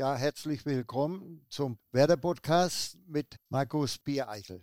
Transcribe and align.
Ja, 0.00 0.14
herzlich 0.14 0.64
willkommen 0.64 1.44
zum 1.50 1.76
Werder 1.92 2.16
Podcast 2.16 2.96
mit 3.06 3.36
Markus 3.50 3.98
Biereichel. 3.98 4.62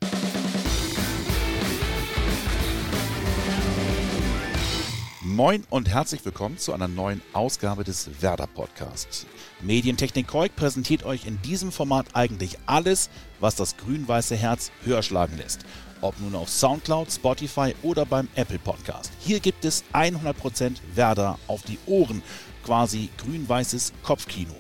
Moin 5.22 5.64
und 5.70 5.90
herzlich 5.90 6.26
willkommen 6.26 6.58
zu 6.58 6.74
einer 6.74 6.88
neuen 6.88 7.22
Ausgabe 7.34 7.84
des 7.84 8.20
Werder 8.20 8.48
Podcasts. 8.48 9.28
Medientechnik 9.62 10.26
Koik 10.26 10.56
präsentiert 10.56 11.04
euch 11.04 11.28
in 11.28 11.40
diesem 11.44 11.72
Format 11.72 12.16
eigentlich 12.16 12.58
alles, 12.66 13.12
was 13.40 13.56
das 13.56 13.78
grün-weiße 13.78 14.36
Herz 14.36 14.72
höher 14.86 15.04
schlagen 15.04 15.38
lässt. 15.38 15.60
Ob 16.02 16.20
nun 16.20 16.34
auf 16.34 16.50
Soundcloud, 16.50 17.12
Spotify 17.12 17.76
oder 17.84 18.08
beim 18.08 18.28
Apple 18.34 18.58
Podcast. 18.58 19.12
Hier 19.20 19.40
gibt 19.40 19.66
es 19.66 19.84
100% 19.94 20.78
Werder 20.96 21.38
auf 21.46 21.62
die 21.62 21.78
Ohren, 21.86 22.24
quasi 22.64 23.12
grün-weißes 23.20 23.94
Kopfkino. 24.02 24.56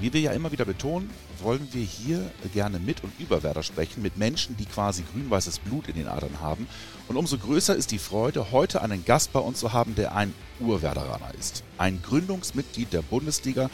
Wie 0.00 0.12
wir 0.12 0.20
ja 0.20 0.32
immer 0.32 0.50
wieder 0.50 0.64
betonen, 0.64 1.08
wollen 1.40 1.68
wir 1.72 1.84
hier 1.84 2.30
gerne 2.52 2.78
mit 2.80 3.04
und 3.04 3.12
über 3.20 3.42
Werder 3.42 3.62
sprechen, 3.62 4.02
mit 4.02 4.16
Menschen, 4.16 4.56
die 4.56 4.66
quasi 4.66 5.04
grün-weißes 5.12 5.60
Blut 5.60 5.88
in 5.88 5.94
den 5.94 6.08
Adern 6.08 6.40
haben. 6.40 6.66
Und 7.06 7.16
umso 7.16 7.38
größer 7.38 7.76
ist 7.76 7.92
die 7.92 7.98
Freude, 7.98 8.50
heute 8.50 8.82
einen 8.82 9.04
Gast 9.04 9.32
bei 9.32 9.38
uns 9.38 9.60
zu 9.60 9.72
haben, 9.72 9.94
der 9.94 10.16
ein 10.16 10.34
Urwerderaner 10.58 11.32
ist. 11.38 11.62
Ein 11.78 12.02
Gründungsmitglied 12.02 12.92
der 12.92 13.02
Bundesliga, 13.02 13.70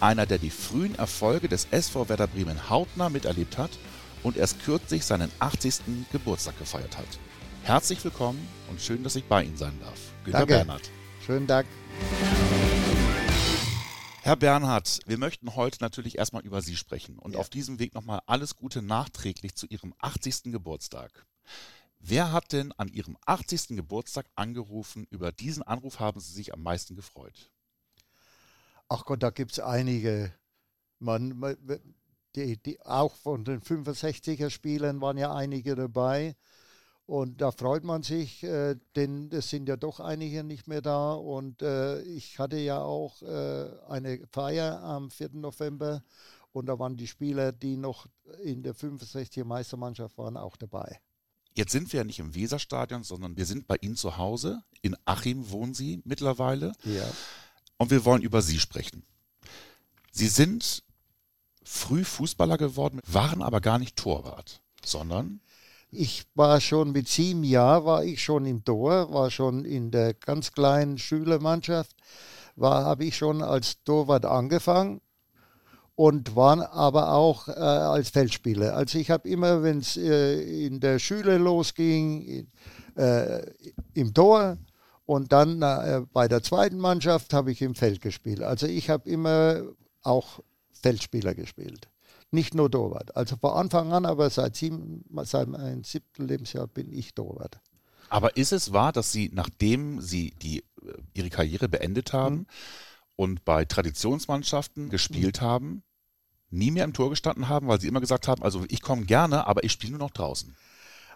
einer, 0.00 0.26
der 0.26 0.38
die 0.38 0.50
frühen 0.50 0.94
Erfolge 0.94 1.48
des 1.48 1.66
SV 1.70 2.08
Werder 2.08 2.28
Bremen 2.28 2.70
hautnah 2.70 3.08
miterlebt 3.08 3.58
hat 3.58 3.70
und 4.22 4.36
erst 4.36 4.64
kürzlich 4.64 5.04
seinen 5.04 5.30
80. 5.40 5.80
Geburtstag 6.12 6.58
gefeiert 6.58 6.96
hat. 6.96 7.06
Herzlich 7.64 8.04
willkommen 8.04 8.46
und 8.70 8.80
schön, 8.80 9.02
dass 9.02 9.16
ich 9.16 9.24
bei 9.24 9.42
Ihnen 9.42 9.56
sein 9.56 9.78
darf. 9.80 9.98
Günter 10.24 10.40
Danke. 10.40 10.54
Bernhard. 10.54 10.90
Schönen 11.24 11.46
Dank. 11.46 11.66
Herr 14.24 14.36
Bernhard, 14.36 15.00
wir 15.04 15.18
möchten 15.18 15.54
heute 15.54 15.82
natürlich 15.82 16.16
erstmal 16.16 16.46
über 16.46 16.62
Sie 16.62 16.76
sprechen 16.76 17.18
und 17.18 17.34
ja. 17.34 17.40
auf 17.40 17.50
diesem 17.50 17.78
Weg 17.78 17.92
nochmal 17.92 18.22
alles 18.24 18.56
Gute 18.56 18.80
nachträglich 18.80 19.54
zu 19.54 19.66
Ihrem 19.66 19.92
80. 19.98 20.44
Geburtstag. 20.44 21.26
Wer 21.98 22.32
hat 22.32 22.54
denn 22.54 22.72
an 22.72 22.88
Ihrem 22.88 23.18
80. 23.26 23.76
Geburtstag 23.76 24.24
angerufen? 24.34 25.06
Über 25.10 25.30
diesen 25.30 25.62
Anruf 25.62 26.00
haben 26.00 26.20
Sie 26.20 26.32
sich 26.32 26.54
am 26.54 26.62
meisten 26.62 26.96
gefreut. 26.96 27.52
Ach 28.88 29.04
Gott, 29.04 29.22
da 29.22 29.28
gibt 29.28 29.52
es 29.52 29.60
einige. 29.60 30.32
Man, 31.00 31.38
die, 32.34 32.56
die, 32.56 32.80
auch 32.80 33.14
von 33.16 33.44
den 33.44 33.60
65er 33.60 34.48
Spielern 34.48 35.02
waren 35.02 35.18
ja 35.18 35.34
einige 35.34 35.74
dabei. 35.74 36.34
Und 37.06 37.42
da 37.42 37.52
freut 37.52 37.84
man 37.84 38.02
sich, 38.02 38.42
äh, 38.44 38.76
denn 38.96 39.30
es 39.30 39.50
sind 39.50 39.68
ja 39.68 39.76
doch 39.76 40.00
einige 40.00 40.42
nicht 40.42 40.66
mehr 40.66 40.80
da. 40.80 41.12
Und 41.12 41.60
äh, 41.60 42.00
ich 42.02 42.38
hatte 42.38 42.56
ja 42.56 42.80
auch 42.80 43.20
äh, 43.22 43.68
eine 43.88 44.26
Feier 44.30 44.82
am 44.82 45.10
4. 45.10 45.30
November 45.34 46.02
und 46.52 46.66
da 46.66 46.78
waren 46.78 46.96
die 46.96 47.08
Spieler, 47.08 47.52
die 47.52 47.76
noch 47.76 48.06
in 48.42 48.62
der 48.62 48.74
65er 48.74 49.44
Meistermannschaft 49.44 50.16
waren, 50.16 50.36
auch 50.36 50.56
dabei. 50.56 51.00
Jetzt 51.56 51.72
sind 51.72 51.92
wir 51.92 51.98
ja 51.98 52.04
nicht 52.04 52.20
im 52.20 52.34
Weserstadion, 52.34 53.04
sondern 53.04 53.36
wir 53.36 53.44
sind 53.44 53.66
bei 53.66 53.76
Ihnen 53.80 53.96
zu 53.96 54.16
Hause. 54.16 54.62
In 54.80 54.96
Achim 55.04 55.50
wohnen 55.50 55.74
Sie 55.74 56.00
mittlerweile. 56.04 56.72
Ja. 56.84 57.08
Und 57.76 57.90
wir 57.90 58.04
wollen 58.04 58.22
über 58.22 58.40
Sie 58.40 58.58
sprechen. 58.58 59.04
Sie 60.10 60.28
sind 60.28 60.84
früh 61.64 62.04
Fußballer 62.04 62.56
geworden, 62.56 63.00
waren 63.06 63.42
aber 63.42 63.60
gar 63.60 63.78
nicht 63.78 63.96
Torwart, 63.96 64.62
sondern 64.84 65.40
ich 65.94 66.26
war 66.34 66.60
schon 66.60 66.92
mit 66.92 67.08
sieben 67.08 67.44
Jahren 67.44 67.84
war 67.84 68.04
ich 68.04 68.22
schon 68.22 68.46
im 68.46 68.64
Tor, 68.64 69.12
war 69.12 69.30
schon 69.30 69.64
in 69.64 69.90
der 69.90 70.14
ganz 70.14 70.52
kleinen 70.52 70.98
Schülermannschaft, 70.98 71.94
habe 72.60 73.04
ich 73.04 73.16
schon 73.16 73.42
als 73.42 73.82
Torwart 73.84 74.24
angefangen 74.24 75.00
und 75.94 76.34
war 76.34 76.72
aber 76.72 77.12
auch 77.12 77.48
äh, 77.48 77.52
als 77.52 78.10
Feldspieler. 78.10 78.74
Also 78.74 78.98
ich 78.98 79.10
habe 79.10 79.28
immer, 79.28 79.62
wenn 79.62 79.78
es 79.78 79.96
äh, 79.96 80.66
in 80.66 80.80
der 80.80 80.98
Schule 80.98 81.38
losging, 81.38 82.48
äh, 82.96 83.42
im 83.94 84.12
Tor 84.12 84.58
und 85.06 85.32
dann 85.32 85.62
äh, 85.62 86.02
bei 86.12 86.28
der 86.28 86.42
zweiten 86.42 86.78
Mannschaft 86.78 87.32
habe 87.32 87.52
ich 87.52 87.62
im 87.62 87.74
Feld 87.74 88.00
gespielt. 88.00 88.42
Also 88.42 88.66
ich 88.66 88.90
habe 88.90 89.08
immer 89.08 89.62
auch 90.02 90.40
Feldspieler 90.72 91.34
gespielt 91.34 91.88
nicht 92.34 92.54
nur 92.54 92.70
Torwart. 92.70 93.16
Also 93.16 93.36
von 93.36 93.52
Anfang 93.52 93.92
an, 93.92 94.04
aber 94.04 94.28
seit, 94.30 94.56
sieben, 94.56 95.04
seit 95.22 95.48
meinem 95.48 95.84
siebten 95.84 96.28
Lebensjahr 96.28 96.66
bin 96.66 96.92
ich 96.92 97.14
Torwart. 97.14 97.60
Aber 98.08 98.36
ist 98.36 98.52
es 98.52 98.72
wahr, 98.72 98.92
dass 98.92 99.12
Sie, 99.12 99.30
nachdem 99.32 100.00
Sie 100.00 100.32
die, 100.32 100.58
äh, 100.58 100.92
Ihre 101.14 101.30
Karriere 101.30 101.68
beendet 101.68 102.12
haben 102.12 102.36
mhm. 102.36 102.46
und 103.16 103.44
bei 103.44 103.64
Traditionsmannschaften 103.64 104.90
gespielt 104.90 105.40
mhm. 105.40 105.46
haben, 105.46 105.82
nie 106.50 106.70
mehr 106.70 106.84
im 106.84 106.92
Tor 106.92 107.10
gestanden 107.10 107.48
haben, 107.48 107.66
weil 107.68 107.80
Sie 107.80 107.88
immer 107.88 108.00
gesagt 108.00 108.28
haben, 108.28 108.42
also 108.42 108.64
ich 108.68 108.82
komme 108.82 109.04
gerne, 109.04 109.46
aber 109.46 109.64
ich 109.64 109.72
spiele 109.72 109.92
nur 109.92 110.00
noch 110.00 110.10
draußen? 110.10 110.54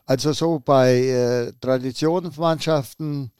Also 0.06 0.32
so 0.32 0.58
bei 0.58 0.96
äh, 0.96 1.52
Traditionsmannschaften, 1.60 3.30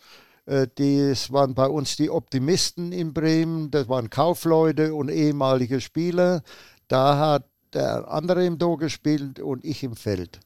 äh, 0.46 0.66
das 0.74 1.32
waren 1.32 1.54
bei 1.54 1.66
uns 1.66 1.96
die 1.96 2.10
Optimisten 2.10 2.92
in 2.92 3.14
Bremen, 3.14 3.70
das 3.70 3.88
waren 3.88 4.10
Kaufleute 4.10 4.94
und 4.94 5.08
ehemalige 5.08 5.80
Spieler. 5.80 6.42
Da 6.86 7.18
hat 7.18 7.48
der 7.74 8.08
andere 8.08 8.44
im 8.44 8.58
Tor 8.58 8.78
gespielt 8.78 9.40
und 9.40 9.64
ich 9.64 9.82
im 9.82 9.96
Feld. 9.96 10.40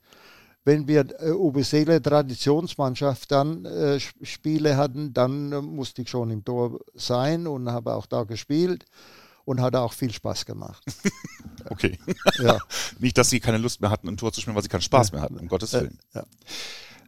Wenn 0.65 0.87
wir 0.87 1.06
äh, 1.21 1.31
Ubesele 1.31 2.00
Traditionsmannschaft 2.00 3.31
dann 3.33 3.65
äh, 3.65 3.99
Spiele 3.99 4.77
hatten, 4.77 5.12
dann 5.12 5.53
äh, 5.53 5.60
musste 5.60 6.03
ich 6.03 6.09
schon 6.09 6.31
im 6.31 6.44
Tor 6.44 6.81
sein 6.94 7.47
und 7.47 7.69
habe 7.69 7.94
auch 7.94 8.06
da 8.06 8.22
gespielt 8.22 8.84
und 9.44 9.60
hatte 9.60 9.81
auch 9.81 9.93
viel 9.93 10.12
Spaß 10.12 10.47
gemacht. 10.47 10.84
okay. 11.71 11.99
Ja. 12.38 12.59
Nicht, 13.00 13.19
dass 13.19 13.31
Sie 13.31 13.41
keine 13.41 13.59
Lust 13.59 13.81
mehr 13.81 13.91
hatten, 13.91 14.06
im 14.06 14.16
Tor 14.16 14.33
zu 14.33 14.41
spielen, 14.41 14.54
weil 14.54 14.62
Sie 14.62 14.69
keinen 14.69 14.83
Spaß 14.83 15.12
mehr 15.12 15.21
hatten, 15.21 15.39
um 15.39 15.49
Gottes 15.49 15.72
Willen. 15.72 15.99
Ja. 16.15 16.25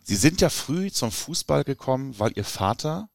Sie 0.02 0.16
sind 0.16 0.40
ja 0.40 0.48
früh 0.48 0.90
zum 0.90 1.12
Fußball 1.12 1.62
gekommen, 1.62 2.18
weil 2.18 2.32
Ihr 2.34 2.44
Vater 2.44 3.08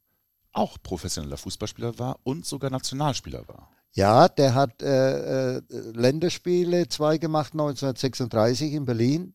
auch 0.53 0.77
professioneller 0.81 1.37
Fußballspieler 1.37 1.99
war 1.99 2.19
und 2.23 2.45
sogar 2.45 2.71
Nationalspieler 2.71 3.47
war. 3.47 3.69
Ja, 3.93 4.27
der 4.27 4.53
hat 4.53 4.81
äh, 4.81 5.57
äh, 5.57 5.61
Länderspiele 5.69 6.87
zwei 6.87 7.17
gemacht 7.17 7.53
1936 7.53 8.73
in 8.73 8.85
Berlin. 8.85 9.33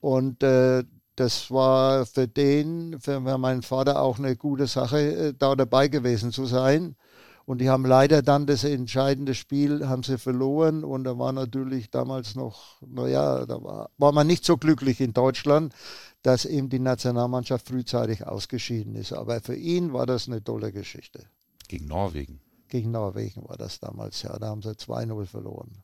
Und 0.00 0.42
äh, 0.42 0.82
das 1.14 1.50
war 1.50 2.04
für 2.06 2.26
den, 2.26 2.98
für 3.00 3.20
meinen 3.20 3.62
Vater 3.62 4.02
auch 4.02 4.18
eine 4.18 4.36
gute 4.36 4.66
Sache, 4.66 5.00
äh, 5.00 5.34
da 5.38 5.54
dabei 5.54 5.88
gewesen 5.88 6.32
zu 6.32 6.46
sein. 6.46 6.96
Und 7.44 7.58
die 7.58 7.68
haben 7.68 7.84
leider 7.84 8.22
dann 8.22 8.46
das 8.46 8.64
entscheidende 8.64 9.34
Spiel 9.34 9.88
haben 9.88 10.04
sie 10.04 10.16
verloren 10.16 10.84
und 10.84 11.02
da 11.04 11.18
war 11.18 11.32
natürlich 11.32 11.90
damals 11.90 12.36
noch, 12.36 12.80
naja, 12.86 13.46
da 13.46 13.62
war, 13.62 13.90
war 13.98 14.12
man 14.12 14.28
nicht 14.28 14.44
so 14.44 14.56
glücklich 14.56 15.00
in 15.00 15.12
Deutschland, 15.12 15.74
dass 16.22 16.44
eben 16.44 16.68
die 16.68 16.78
Nationalmannschaft 16.78 17.66
frühzeitig 17.66 18.26
ausgeschieden 18.26 18.94
ist. 18.94 19.12
Aber 19.12 19.40
für 19.40 19.56
ihn 19.56 19.92
war 19.92 20.06
das 20.06 20.28
eine 20.28 20.42
tolle 20.42 20.72
Geschichte. 20.72 21.24
Gegen 21.66 21.88
Norwegen 21.88 22.40
gegen 22.72 22.90
Norwegen 22.90 23.46
war 23.46 23.58
das 23.58 23.78
damals, 23.80 24.22
ja. 24.22 24.36
Da 24.38 24.46
haben 24.48 24.62
sie 24.62 24.70
2-0 24.70 25.26
verloren. 25.26 25.82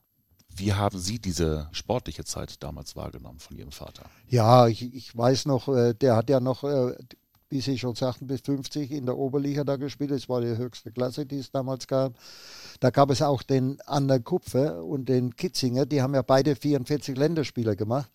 Wie 0.55 0.73
haben 0.73 0.97
Sie 0.97 1.19
diese 1.19 1.69
sportliche 1.71 2.25
Zeit 2.25 2.63
damals 2.63 2.95
wahrgenommen 2.95 3.37
von 3.37 3.55
Ihrem 3.55 3.71
Vater? 3.71 4.09
Ja, 4.27 4.67
ich, 4.67 4.81
ich 4.93 5.15
weiß 5.15 5.45
noch, 5.45 5.67
äh, 5.67 5.93
der 5.93 6.15
hat 6.15 6.31
ja 6.31 6.39
noch, 6.39 6.63
äh, 6.63 6.95
wie 7.49 7.61
Sie 7.61 7.77
schon 7.77 7.93
sagten, 7.93 8.25
bis 8.25 8.41
50 8.41 8.89
in 8.89 9.05
der 9.05 9.17
Oberliga 9.17 9.63
da 9.63 9.75
gespielt. 9.75 10.09
Das 10.09 10.27
war 10.27 10.41
die 10.41 10.57
höchste 10.57 10.91
Klasse, 10.91 11.27
die 11.27 11.37
es 11.37 11.51
damals 11.51 11.85
gab. 11.85 12.15
Da 12.79 12.89
gab 12.89 13.11
es 13.11 13.21
auch 13.21 13.43
den 13.43 13.79
Ander 13.85 14.19
Kupfer 14.19 14.83
und 14.83 15.07
den 15.07 15.35
Kitzinger, 15.35 15.85
die 15.85 16.01
haben 16.01 16.15
ja 16.15 16.23
beide 16.23 16.55
44 16.55 17.15
Länderspieler 17.15 17.75
gemacht. 17.75 18.09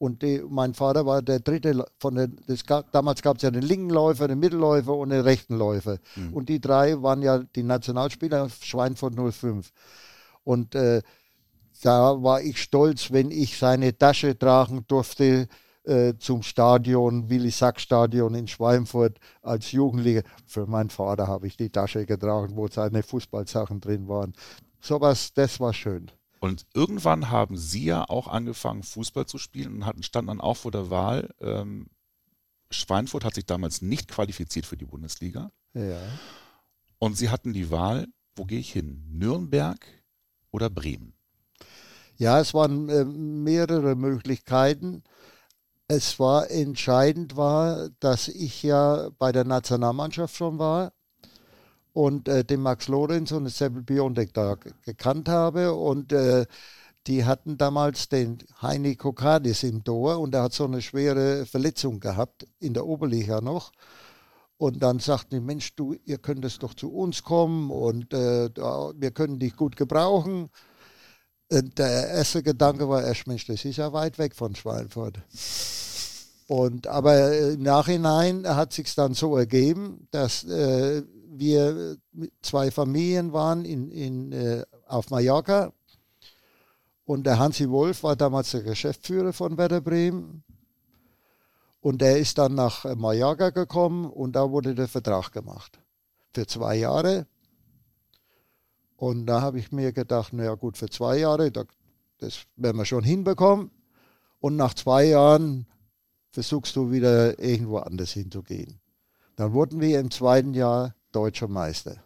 Und 0.00 0.22
die, 0.22 0.42
mein 0.48 0.72
Vater 0.72 1.04
war 1.04 1.20
der 1.20 1.40
dritte 1.40 1.84
von 1.98 2.14
den, 2.14 2.38
gab, 2.66 2.90
damals 2.90 3.20
gab 3.20 3.36
es 3.36 3.42
ja 3.42 3.50
den 3.50 3.60
linken 3.60 3.90
Läufer, 3.90 4.28
den 4.28 4.38
Mittelläufer 4.38 4.96
und 4.96 5.10
den 5.10 5.20
rechten 5.20 5.58
Läufer. 5.58 5.98
Mhm. 6.16 6.32
Und 6.32 6.48
die 6.48 6.58
drei 6.58 7.02
waren 7.02 7.20
ja 7.20 7.40
die 7.40 7.62
Nationalspieler 7.62 8.48
Schweinfurt 8.62 9.14
05. 9.14 9.70
Und 10.42 10.74
äh, 10.74 11.02
da 11.82 12.22
war 12.22 12.40
ich 12.40 12.62
stolz, 12.62 13.12
wenn 13.12 13.30
ich 13.30 13.58
seine 13.58 13.98
Tasche 13.98 14.38
tragen 14.38 14.86
durfte 14.88 15.48
äh, 15.84 16.14
zum 16.18 16.42
Stadion, 16.42 17.28
Willi-Sack-Stadion 17.28 18.34
in 18.34 18.48
Schweinfurt 18.48 19.18
als 19.42 19.70
Jugendlicher. 19.70 20.22
Für 20.46 20.66
meinen 20.66 20.88
Vater 20.88 21.26
habe 21.26 21.46
ich 21.46 21.58
die 21.58 21.68
Tasche 21.68 22.06
getragen, 22.06 22.56
wo 22.56 22.68
seine 22.68 23.02
Fußballsachen 23.02 23.82
drin 23.82 24.08
waren. 24.08 24.32
Sowas, 24.80 25.34
das 25.34 25.60
war 25.60 25.74
schön. 25.74 26.10
Und 26.40 26.66
irgendwann 26.72 27.30
haben 27.30 27.58
Sie 27.58 27.84
ja 27.84 28.08
auch 28.08 28.26
angefangen, 28.26 28.82
Fußball 28.82 29.26
zu 29.26 29.36
spielen 29.36 29.74
und 29.76 29.86
hatten, 29.86 30.02
standen 30.02 30.28
dann 30.28 30.40
auch 30.40 30.56
vor 30.56 30.70
der 30.70 30.88
Wahl. 30.88 31.34
Ähm, 31.40 31.88
Schweinfurt 32.70 33.24
hat 33.24 33.34
sich 33.34 33.44
damals 33.44 33.82
nicht 33.82 34.08
qualifiziert 34.08 34.64
für 34.64 34.78
die 34.78 34.86
Bundesliga. 34.86 35.50
Ja. 35.74 36.00
Und 36.98 37.16
Sie 37.18 37.28
hatten 37.28 37.52
die 37.52 37.70
Wahl, 37.70 38.08
wo 38.36 38.46
gehe 38.46 38.58
ich 38.58 38.72
hin? 38.72 39.04
Nürnberg 39.10 39.84
oder 40.50 40.70
Bremen? 40.70 41.12
Ja, 42.16 42.40
es 42.40 42.54
waren 42.54 42.88
äh, 42.88 43.04
mehrere 43.04 43.94
Möglichkeiten. 43.94 45.02
Es 45.88 46.18
war 46.18 46.50
entscheidend 46.50 47.36
war, 47.36 47.90
dass 48.00 48.28
ich 48.28 48.62
ja 48.62 49.10
bei 49.18 49.32
der 49.32 49.44
Nationalmannschaft 49.44 50.36
schon 50.36 50.58
war 50.58 50.92
und 51.92 52.28
äh, 52.28 52.44
den 52.44 52.60
Max 52.60 52.88
Lorenz 52.88 53.32
und 53.32 53.44
den 53.44 53.50
Seppel 53.50 53.82
Biontech 53.82 54.32
da 54.32 54.56
gekannt 54.84 55.28
habe 55.28 55.72
und 55.72 56.12
äh, 56.12 56.46
die 57.06 57.24
hatten 57.24 57.56
damals 57.56 58.08
den 58.08 58.38
Heini 58.60 58.94
Kokadis 58.94 59.62
im 59.62 59.82
Tor 59.84 60.18
und 60.20 60.34
er 60.34 60.42
hat 60.44 60.52
so 60.52 60.64
eine 60.64 60.82
schwere 60.82 61.46
Verletzung 61.46 61.98
gehabt, 61.98 62.46
in 62.58 62.74
der 62.74 62.86
Oberliga 62.86 63.40
noch. 63.40 63.72
Und 64.58 64.82
dann 64.82 64.98
sagten 64.98 65.36
die, 65.36 65.40
Mensch, 65.40 65.74
du, 65.74 65.94
ihr 66.04 66.18
könntest 66.18 66.62
doch 66.62 66.74
zu 66.74 66.92
uns 66.92 67.22
kommen 67.22 67.70
und 67.70 68.12
äh, 68.12 68.50
wir 68.54 69.10
können 69.12 69.38
dich 69.38 69.56
gut 69.56 69.76
gebrauchen. 69.76 70.50
Und 71.50 71.78
der 71.78 72.08
erste 72.10 72.42
Gedanke 72.42 72.86
war 72.88 73.02
erst, 73.02 73.26
Mensch, 73.26 73.46
das 73.46 73.64
ist 73.64 73.78
ja 73.78 73.92
weit 73.94 74.18
weg 74.18 74.36
von 74.36 74.54
Schweinfurt. 74.54 75.18
Und, 76.46 76.86
aber 76.86 77.52
im 77.52 77.62
Nachhinein 77.62 78.46
hat 78.46 78.72
sich 78.74 78.94
dann 78.94 79.14
so 79.14 79.36
ergeben, 79.36 80.06
dass 80.10 80.44
äh, 80.44 81.02
wir 81.40 81.96
zwei 82.42 82.70
Familien 82.70 83.32
waren 83.32 83.64
in, 83.64 83.90
in, 83.90 84.32
äh, 84.32 84.64
auf 84.86 85.10
Mallorca 85.10 85.72
und 87.10 87.24
der 87.24 87.40
Hansi 87.40 87.68
Wolf 87.68 88.04
war 88.04 88.14
damals 88.14 88.52
der 88.52 88.62
Geschäftsführer 88.62 89.32
von 89.32 89.58
Werder 89.58 89.80
Bremen. 89.80 90.44
Und 91.80 92.00
der 92.02 92.18
ist 92.18 92.38
dann 92.38 92.54
nach 92.54 92.84
Mallorca 92.94 93.50
gekommen 93.50 94.08
und 94.08 94.36
da 94.36 94.48
wurde 94.48 94.76
der 94.76 94.86
Vertrag 94.86 95.32
gemacht. 95.32 95.80
Für 96.32 96.46
zwei 96.46 96.76
Jahre. 96.76 97.26
Und 98.96 99.26
da 99.26 99.40
habe 99.40 99.58
ich 99.58 99.72
mir 99.72 99.92
gedacht, 99.92 100.32
naja 100.32 100.54
gut, 100.54 100.78
für 100.78 100.88
zwei 100.88 101.18
Jahre, 101.18 101.50
das 101.50 102.44
werden 102.54 102.76
wir 102.76 102.84
schon 102.84 103.02
hinbekommen. 103.02 103.72
Und 104.38 104.54
nach 104.54 104.74
zwei 104.74 105.06
Jahren 105.06 105.66
versuchst 106.30 106.76
du 106.76 106.92
wieder 106.92 107.40
irgendwo 107.40 107.78
anders 107.78 108.12
hinzugehen. 108.12 108.78
Dann 109.34 109.52
wurden 109.52 109.80
wir 109.80 109.98
im 109.98 110.12
zweiten 110.12 110.54
Jahr 110.54 110.94
deutscher 111.12 111.48
Meister. 111.48 112.02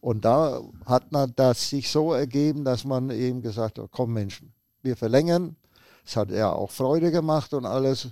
Und 0.00 0.24
da 0.24 0.60
hat 0.84 1.12
man 1.12 1.32
das 1.36 1.68
sich 1.68 1.88
so 1.90 2.12
ergeben, 2.12 2.64
dass 2.64 2.84
man 2.84 3.10
eben 3.10 3.40
gesagt 3.40 3.78
hat, 3.78 3.88
komm 3.92 4.12
Mensch, 4.12 4.42
wir 4.82 4.96
verlängern. 4.96 5.56
Es 6.04 6.16
hat 6.16 6.30
ja 6.30 6.52
auch 6.52 6.70
Freude 6.70 7.12
gemacht 7.12 7.54
und 7.54 7.66
alles. 7.66 8.08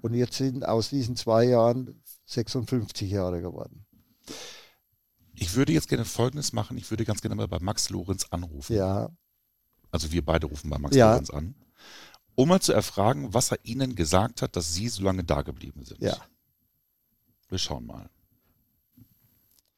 Und 0.00 0.14
jetzt 0.14 0.34
sind 0.34 0.64
aus 0.64 0.90
diesen 0.90 1.16
zwei 1.16 1.44
Jahren 1.44 2.00
56 2.26 3.10
Jahre 3.10 3.42
geworden. 3.42 3.84
Ich 5.34 5.54
würde 5.54 5.72
jetzt 5.72 5.88
gerne 5.88 6.04
Folgendes 6.04 6.52
machen. 6.52 6.76
Ich 6.76 6.90
würde 6.90 7.04
ganz 7.04 7.20
gerne 7.20 7.34
mal 7.34 7.48
bei 7.48 7.58
Max 7.60 7.90
Lorenz 7.90 8.26
anrufen. 8.30 8.76
Ja. 8.76 9.10
Also 9.90 10.12
wir 10.12 10.24
beide 10.24 10.46
rufen 10.46 10.70
bei 10.70 10.78
Max 10.78 10.94
ja. 10.94 11.10
Lorenz 11.10 11.30
an, 11.30 11.54
um 12.36 12.48
mal 12.48 12.60
zu 12.60 12.72
erfragen, 12.72 13.34
was 13.34 13.50
er 13.50 13.58
Ihnen 13.64 13.94
gesagt 13.94 14.42
hat, 14.42 14.56
dass 14.56 14.74
Sie 14.74 14.88
so 14.88 15.02
lange 15.02 15.24
da 15.24 15.42
geblieben 15.42 15.84
sind. 15.84 16.00
Ja. 16.00 16.16
Wir 17.48 17.58
schauen 17.58 17.86
mal. 17.86 18.08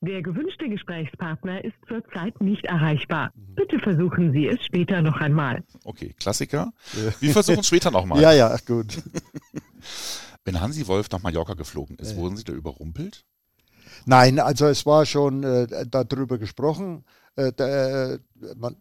Der 0.06 0.20
gewünschte 0.20 0.68
Gesprächspartner 0.68 1.64
ist 1.64 1.76
zurzeit 1.88 2.38
nicht 2.40 2.66
erreichbar. 2.66 3.32
Bitte 3.54 3.78
versuchen 3.78 4.32
Sie 4.32 4.46
es 4.46 4.62
später 4.62 5.00
noch 5.00 5.16
einmal. 5.16 5.64
Okay, 5.84 6.14
Klassiker. 6.18 6.72
Wir 7.20 7.32
versuchen 7.32 7.60
es 7.60 7.66
später 7.66 7.90
nochmal. 7.90 8.20
Ja, 8.24 8.32
ja, 8.32 8.54
gut. 8.66 9.02
Wenn 10.44 10.60
Hansi 10.60 10.86
Wolf 10.86 11.10
nach 11.10 11.22
Mallorca 11.22 11.54
geflogen 11.54 11.96
ist, 11.96 12.16
wurden 12.16 12.36
Sie 12.36 12.44
da 12.44 12.52
überrumpelt? 12.52 13.24
Nein, 14.04 14.38
also 14.38 14.66
es 14.66 14.84
war 14.84 15.06
schon 15.06 15.42
äh, 15.42 15.86
darüber 15.88 16.36
gesprochen. 16.36 17.04
Äh, 17.36 17.52
der, 17.52 18.18
äh, 18.42 18.54
man, 18.56 18.76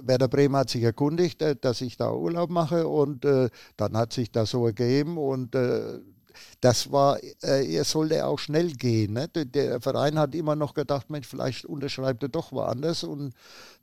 Werder 0.00 0.28
Bremen 0.28 0.56
hat 0.56 0.70
sich 0.70 0.82
erkundigt, 0.82 1.42
äh, 1.42 1.56
dass 1.56 1.80
ich 1.80 1.96
da 1.96 2.12
Urlaub 2.12 2.50
mache 2.50 2.86
und 2.86 3.24
äh, 3.24 3.50
dann 3.76 3.96
hat 3.96 4.12
sich 4.12 4.30
das 4.30 4.50
so 4.50 4.66
ergeben 4.66 5.18
und 5.18 5.54
äh, 5.54 5.98
das 6.60 6.90
war, 6.90 7.22
äh, 7.42 7.72
er 7.72 7.84
sollte 7.84 8.26
auch 8.26 8.38
schnell 8.38 8.72
gehen. 8.72 9.12
Ne? 9.14 9.28
Der, 9.28 9.44
der, 9.44 9.80
Verein 9.80 10.18
hat 10.18 10.34
immer 10.34 10.56
noch 10.56 10.74
gedacht, 10.74 11.10
Mensch, 11.10 11.26
vielleicht 11.26 11.64
unterschreibt 11.64 12.22
er 12.22 12.28
doch 12.28 12.52
woanders 12.52 13.04
und 13.04 13.34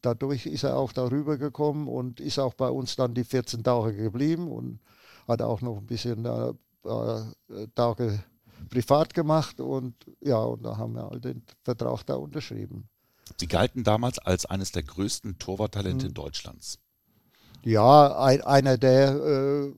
dadurch 0.01 0.45
ist 0.45 0.63
er 0.63 0.77
auch 0.77 0.91
darüber 0.91 1.37
gekommen 1.37 1.87
und 1.87 2.19
ist 2.19 2.39
auch 2.39 2.53
bei 2.53 2.69
uns 2.69 2.95
dann 2.95 3.13
die 3.13 3.23
14 3.23 3.63
Tage 3.63 3.95
geblieben 3.95 4.51
und 4.51 4.79
hat 5.27 5.41
auch 5.41 5.61
noch 5.61 5.77
ein 5.77 5.85
bisschen 5.85 6.25
äh, 6.25 6.53
äh, 6.87 7.67
Tage 7.75 8.23
privat 8.69 9.13
gemacht 9.13 9.59
und 9.59 9.95
ja, 10.21 10.37
und 10.37 10.63
da 10.63 10.77
haben 10.77 10.93
wir 10.93 11.09
halt 11.09 11.23
den 11.23 11.43
Vertrag 11.63 12.03
da 12.05 12.15
unterschrieben. 12.15 12.89
Sie 13.39 13.47
galten 13.47 13.83
damals 13.83 14.19
als 14.19 14.45
eines 14.45 14.71
der 14.71 14.83
größten 14.83 15.39
Torwarttalente 15.39 16.07
hm. 16.07 16.13
Deutschlands. 16.13 16.79
Ja, 17.63 18.17
ein, 18.19 18.41
einer 18.41 18.77
der 18.77 19.15
äh, 19.15 19.73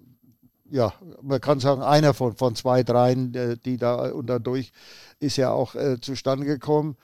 ja, 0.69 0.93
man 1.21 1.41
kann 1.41 1.59
sagen, 1.59 1.81
einer 1.81 2.13
von, 2.13 2.35
von 2.35 2.55
zwei, 2.55 2.83
dreien, 2.83 3.33
äh, 3.33 3.57
die 3.57 3.77
da 3.77 4.11
und 4.11 4.27
dadurch 4.27 4.71
ist 5.19 5.37
ja 5.37 5.51
auch 5.51 5.75
äh, 5.75 5.99
zustande 5.99 6.45
gekommen. 6.45 6.97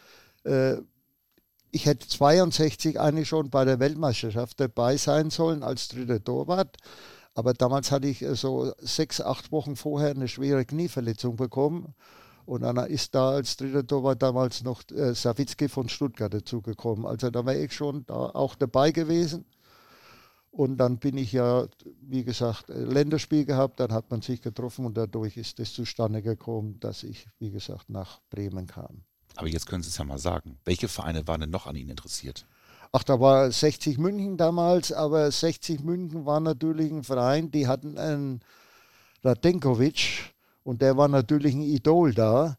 Äh, 0.43 0.77
ich 1.71 1.87
hätte 1.87 2.07
62 2.07 2.99
eigentlich 2.99 3.27
schon 3.27 3.49
bei 3.49 3.65
der 3.65 3.79
Weltmeisterschaft 3.79 4.59
dabei 4.59 4.97
sein 4.97 5.29
sollen 5.31 5.63
als 5.63 5.87
dritter 5.87 6.23
Torwart. 6.23 6.77
Aber 7.35 7.53
damals 7.53 7.91
hatte 7.91 8.07
ich 8.07 8.21
äh, 8.21 8.35
so 8.35 8.73
sechs, 8.79 9.19
acht 9.21 9.51
Wochen 9.51 9.75
vorher 9.75 10.11
eine 10.11 10.27
schwere 10.27 10.65
Knieverletzung 10.65 11.35
bekommen. 11.35 11.93
Und 12.45 12.61
dann 12.61 12.77
ist 12.77 13.15
da 13.15 13.31
als 13.31 13.57
dritter 13.57 13.87
Torwart 13.87 14.21
damals 14.21 14.63
noch 14.63 14.83
äh, 14.91 15.15
Sawicki 15.15 15.69
von 15.69 15.89
Stuttgart 15.89 16.33
dazugekommen. 16.33 17.05
Also 17.05 17.31
da 17.31 17.45
wäre 17.45 17.63
ich 17.63 17.73
schon 17.73 18.05
da 18.05 18.13
auch 18.13 18.55
dabei 18.55 18.91
gewesen. 18.91 19.45
Und 20.55 20.77
dann 20.77 20.99
bin 20.99 21.17
ich 21.17 21.31
ja, 21.31 21.67
wie 22.01 22.23
gesagt, 22.23 22.69
äh, 22.69 22.83
Länderspiel 22.83 23.43
gehabt, 23.43 23.79
dann 23.79 23.91
hat 23.91 24.11
man 24.11 24.21
sich 24.21 24.39
getroffen 24.39 24.85
und 24.85 24.95
dadurch 24.95 25.35
ist 25.35 25.59
es 25.59 25.73
zustande 25.73 26.21
gekommen, 26.21 26.79
dass 26.79 27.01
ich, 27.01 27.25
wie 27.39 27.49
gesagt, 27.49 27.89
nach 27.89 28.21
Bremen 28.29 28.67
kam. 28.67 29.01
Aber 29.35 29.47
jetzt 29.47 29.65
können 29.65 29.81
Sie 29.81 29.89
es 29.89 29.97
ja 29.97 30.03
mal 30.03 30.19
sagen. 30.19 30.59
Welche 30.63 30.87
Vereine 30.87 31.27
waren 31.27 31.41
denn 31.41 31.49
noch 31.49 31.65
an 31.65 31.75
Ihnen 31.75 31.89
interessiert? 31.89 32.45
Ach, 32.91 33.01
da 33.01 33.19
war 33.19 33.49
60 33.49 33.97
München 33.97 34.37
damals, 34.37 34.91
aber 34.91 35.31
60 35.31 35.83
München 35.83 36.27
war 36.27 36.39
natürlich 36.39 36.91
ein 36.91 37.03
Verein, 37.03 37.49
die 37.49 37.67
hatten 37.67 37.97
einen 37.97 38.41
Radenkovic 39.23 40.35
und 40.61 40.83
der 40.83 40.95
war 40.97 41.07
natürlich 41.07 41.55
ein 41.55 41.63
Idol 41.63 42.13
da. 42.13 42.55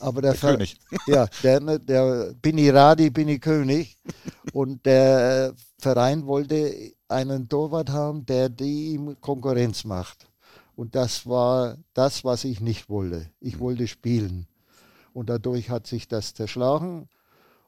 Aber 0.00 0.20
der, 0.20 0.32
der 0.32 0.40
König. 0.40 0.76
Ja, 1.06 1.26
der, 1.42 1.78
der 1.78 2.34
Bini 2.42 2.68
Radi, 2.68 3.08
Bini 3.08 3.38
König. 3.38 3.96
Und 4.52 4.84
der 4.84 5.54
Verein 5.78 6.26
wollte 6.26 6.92
einen 7.08 7.48
Torwart 7.48 7.90
haben, 7.90 8.26
der 8.26 8.48
die 8.48 8.92
ihm 8.92 9.20
Konkurrenz 9.20 9.84
macht. 9.84 10.28
Und 10.76 10.94
das 10.94 11.26
war 11.26 11.76
das, 11.94 12.24
was 12.24 12.44
ich 12.44 12.60
nicht 12.60 12.88
wollte. 12.88 13.30
Ich 13.40 13.56
mhm. 13.56 13.60
wollte 13.60 13.88
spielen. 13.88 14.46
Und 15.12 15.28
dadurch 15.28 15.70
hat 15.70 15.86
sich 15.86 16.06
das 16.06 16.34
zerschlagen. 16.34 17.08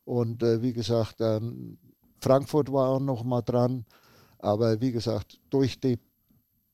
Und 0.04 0.42
äh, 0.42 0.62
wie 0.62 0.72
gesagt, 0.72 1.16
ähm, 1.20 1.78
Frankfurt 2.20 2.72
war 2.72 2.88
auch 2.88 3.00
noch 3.00 3.25
mal 3.25 3.42
dran. 3.42 3.84
Aber 4.38 4.81
wie 4.81 4.92
gesagt, 4.92 5.40
durch 5.50 5.80
die 5.80 5.99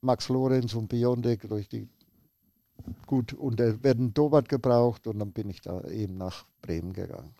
Max 0.02 0.28
Lorenz 0.28 0.74
und 0.74 0.88
Biontech, 0.88 1.40
durch 1.48 1.68
die 1.68 1.88
gut, 3.06 3.32
und 3.32 3.60
er 3.60 3.82
werden 3.82 4.12
Torwart 4.14 4.48
gebraucht 4.48 5.06
und 5.06 5.18
dann 5.18 5.32
bin 5.32 5.50
ich 5.50 5.60
da 5.60 5.82
eben 5.84 6.16
nach 6.16 6.44
Bremen 6.60 6.92
gegangen. 6.92 7.34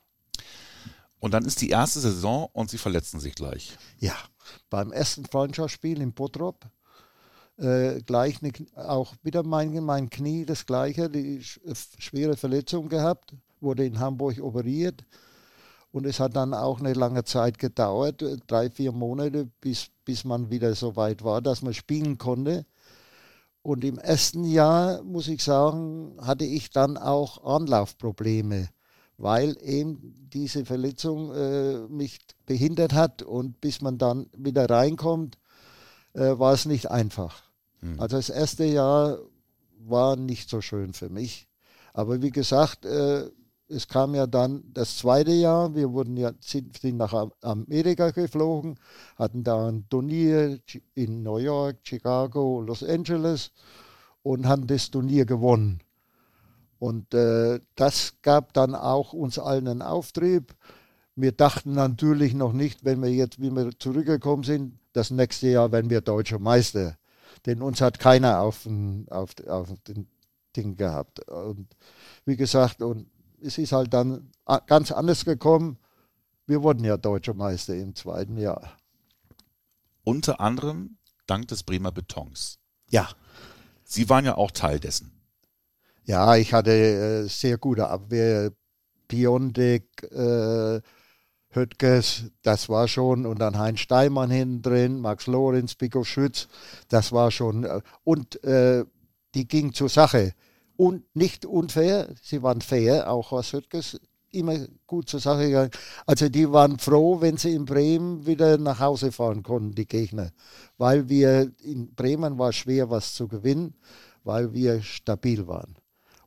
Und 1.19 1.33
dann 1.33 1.45
ist 1.45 1.61
die 1.61 1.71
erste 1.71 2.01
Saison 2.01 2.49
und 2.53 2.71
sie 2.71 2.79
verletzen 2.79 3.21
sich 3.21 3.35
gleich. 3.35 3.77
Ja, 3.99 4.15
beim 4.71 4.93
ersten 4.93 5.25
Freundschaftsspiel 5.25 6.01
in 6.01 6.13
Bottrop. 6.13 6.67
Äh, 7.59 8.01
gleich 8.03 8.43
eine, 8.43 8.53
auch 8.77 9.15
wieder 9.23 9.43
mein, 9.43 9.73
mein 9.83 10.11
Knie 10.11 10.45
das 10.45 10.67
gleiche, 10.67 11.09
die 11.09 11.43
schwere 11.43 12.37
Verletzung 12.37 12.89
gehabt, 12.89 13.35
wurde 13.61 13.87
in 13.87 13.99
Hamburg 13.99 14.41
operiert. 14.41 15.05
Und 15.91 16.05
es 16.05 16.21
hat 16.21 16.37
dann 16.37 16.53
auch 16.53 16.81
eine 16.81 16.93
lange 16.93 17.25
Zeit 17.25 17.59
gedauert, 17.59 18.23
drei, 18.47 18.69
vier 18.69 18.93
Monate, 18.93 19.49
bis, 19.61 19.89
bis 20.05 20.25
man 20.25 20.51
wieder 20.51 20.75
so 20.75 20.97
weit 20.97 21.25
war, 21.25 21.41
dass 21.41 21.63
man 21.63 21.73
spielen 21.73 22.19
konnte. 22.19 22.67
Und 23.63 23.83
im 23.83 23.99
ersten 23.99 24.45
Jahr, 24.45 25.03
muss 25.03 25.27
ich 25.27 25.43
sagen, 25.43 26.17
hatte 26.21 26.45
ich 26.45 26.71
dann 26.71 26.97
auch 26.97 27.43
Anlaufprobleme 27.45 28.69
weil 29.19 29.57
eben 29.63 30.29
diese 30.33 30.65
Verletzung 30.65 31.33
äh, 31.35 31.79
mich 31.89 32.21
behindert 32.45 32.93
hat 32.93 33.23
und 33.23 33.61
bis 33.61 33.81
man 33.81 33.99
dann 33.99 34.27
wieder 34.37 34.69
reinkommt, 34.69 35.39
äh, 36.13 36.39
war 36.39 36.53
es 36.53 36.67
nicht 36.67 36.91
einfach. 36.91 37.43
Mhm. 37.81 38.01
Also 38.01 38.17
das 38.17 38.29
erste 38.29 38.65
Jahr 38.65 39.19
war 39.79 40.17
nicht 40.17 40.51
so 40.51 40.61
schön 40.61 40.93
für 40.93 41.09
mich. 41.09 41.49
Aber 41.95 42.21
wie 42.21 42.31
gesagt, 42.31 42.85
äh, 42.85 43.31
es 43.69 43.89
kam 43.89 44.15
ja 44.15 44.27
dann 44.27 44.63
das 44.73 44.99
zweite 44.99 45.33
Jahr. 45.33 45.75
Wir 45.75 45.93
wurden 45.93 46.17
ja, 46.17 46.33
sind, 46.41 46.79
sind 46.79 46.99
nach 46.99 47.31
Amerika 47.43 48.11
geflogen, 48.11 48.79
hatten 49.17 49.43
da 49.43 49.69
ein 49.69 49.89
Turnier 49.89 50.61
in 50.95 51.23
New 51.23 51.39
York, 51.39 51.79
Chicago, 51.83 52.61
Los 52.61 52.83
Angeles 52.83 53.51
und 54.23 54.47
haben 54.47 54.67
das 54.67 54.91
Turnier 54.91 55.25
gewonnen. 55.25 55.81
Und 56.79 57.15
äh, 57.15 57.61
das 57.75 58.15
gab 58.23 58.53
dann 58.53 58.75
auch 58.75 59.13
uns 59.13 59.39
allen 59.39 59.69
einen 59.69 59.83
Auftrieb. 59.83 60.55
Wir 61.15 61.33
dachten 61.33 61.73
natürlich 61.73 62.35
noch 62.35 62.53
nicht, 62.53 62.85
wenn 62.85 63.03
wir 63.03 63.11
jetzt, 63.11 63.41
wie 63.41 63.51
wir 63.51 63.71
zurückgekommen 63.79 64.43
sind, 64.43 64.79
das 64.93 65.11
nächste 65.11 65.49
Jahr 65.49 65.73
werden 65.73 65.91
wir 65.91 66.01
deutscher 66.01 66.39
Meister. 66.39 66.97
Denn 67.47 67.63
uns 67.63 67.81
hat 67.81 67.99
keiner 67.99 68.41
auf, 68.41 68.65
den, 68.65 69.07
auf, 69.11 69.31
auf 69.47 69.69
den 69.87 70.07
Ding 70.57 70.77
gehabt. 70.77 71.21
Und 71.29 71.69
wie 72.25 72.37
gesagt, 72.37 72.83
und 72.83 73.07
es 73.41 73.59
ist 73.59 73.73
halt 73.73 73.93
dann 73.95 74.31
ganz 74.67 74.93
anders 74.93 75.25
gekommen. 75.25 75.79
Wir 76.47 76.63
wurden 76.63 76.85
ja 76.85 76.97
deutscher 76.97 77.35
Meister 77.35 77.75
im 77.75 77.95
zweiten 77.95 78.37
Jahr. 78.37 78.77
Unter 80.05 80.41
anderem 80.41 80.99
dank 81.27 81.49
des 81.49 81.63
Bremer 81.63 81.93
Betons. 81.93 82.59
Ja. 82.91 83.09
Sie 83.85 84.09
waren 84.09 84.25
ja 84.25 84.37
auch 84.37 84.51
Teil 84.51 84.81
dessen. 84.81 85.16
Ja, 86.07 86.37
ich 86.37 86.53
hatte 86.53 86.71
äh, 86.71 87.29
sehr 87.29 87.59
gute 87.59 87.89
Abwehr. 87.89 88.53
Piontek, 89.09 90.03
äh, 90.13 90.81
Höttges, 91.51 92.25
das 92.43 92.69
war 92.69 92.89
schon, 92.89 93.27
und 93.27 93.41
dann 93.41 93.59
Heinz 93.59 93.81
Steimann 93.81 94.31
hinten 94.31 94.63
drin, 94.63 95.01
Max 95.01 95.27
Lorenz, 95.27 95.75
Pico 95.75 96.05
Schütz, 96.05 96.49
das 96.89 97.13
war 97.13 97.31
schon, 97.31 97.65
äh, 97.65 97.81
und 98.05 98.43
äh, 98.45 98.85
die 99.35 99.49
ging 99.49 99.73
zur 99.73 99.89
Sache. 99.89 100.35
Und 100.77 101.05
nicht 101.15 101.47
unfair, 101.47 102.09
sie 102.23 102.43
waren 102.43 102.61
fair, 102.61 103.11
auch 103.11 103.33
was 103.33 103.53
Höttges, 103.53 103.99
immer 104.31 104.59
gut 104.87 105.09
zur 105.09 105.21
Sache 105.21 105.47
gegangen. 105.47 105.71
Also 106.07 106.29
die 106.29 106.51
waren 106.53 106.79
froh, 106.79 107.21
wenn 107.21 107.37
sie 107.39 107.55
in 107.55 107.65
Bremen 107.65 108.27
wieder 108.27 108.59
nach 108.59 108.81
Hause 108.81 109.11
fahren 109.13 109.43
konnten, 109.43 109.75
die 109.75 109.87
Gegner. 109.87 110.33
Weil 110.79 111.09
wir, 111.09 111.53
in 111.63 111.95
Bremen 111.95 112.39
war 112.39 112.53
schwer 112.53 112.91
was 112.91 113.15
zu 113.15 113.29
gewinnen, 113.29 113.75
weil 114.25 114.53
wir 114.53 114.83
stabil 114.83 115.47
waren. 115.47 115.77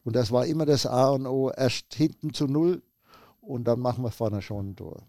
Und 0.10 0.16
das 0.16 0.32
war 0.32 0.48
immer 0.48 0.66
das 0.66 0.88
A 0.88 1.10
und 1.12 1.28
O, 1.28 1.52
erst 1.52 1.94
hinten 1.94 2.34
zu 2.34 2.48
null 2.48 2.82
und 3.42 3.66
dann 3.66 3.80
machen 3.80 4.04
wir 4.04 4.10
vorne 4.10 4.42
schon 4.42 4.72
ein 4.72 4.76
Tor. 4.76 5.04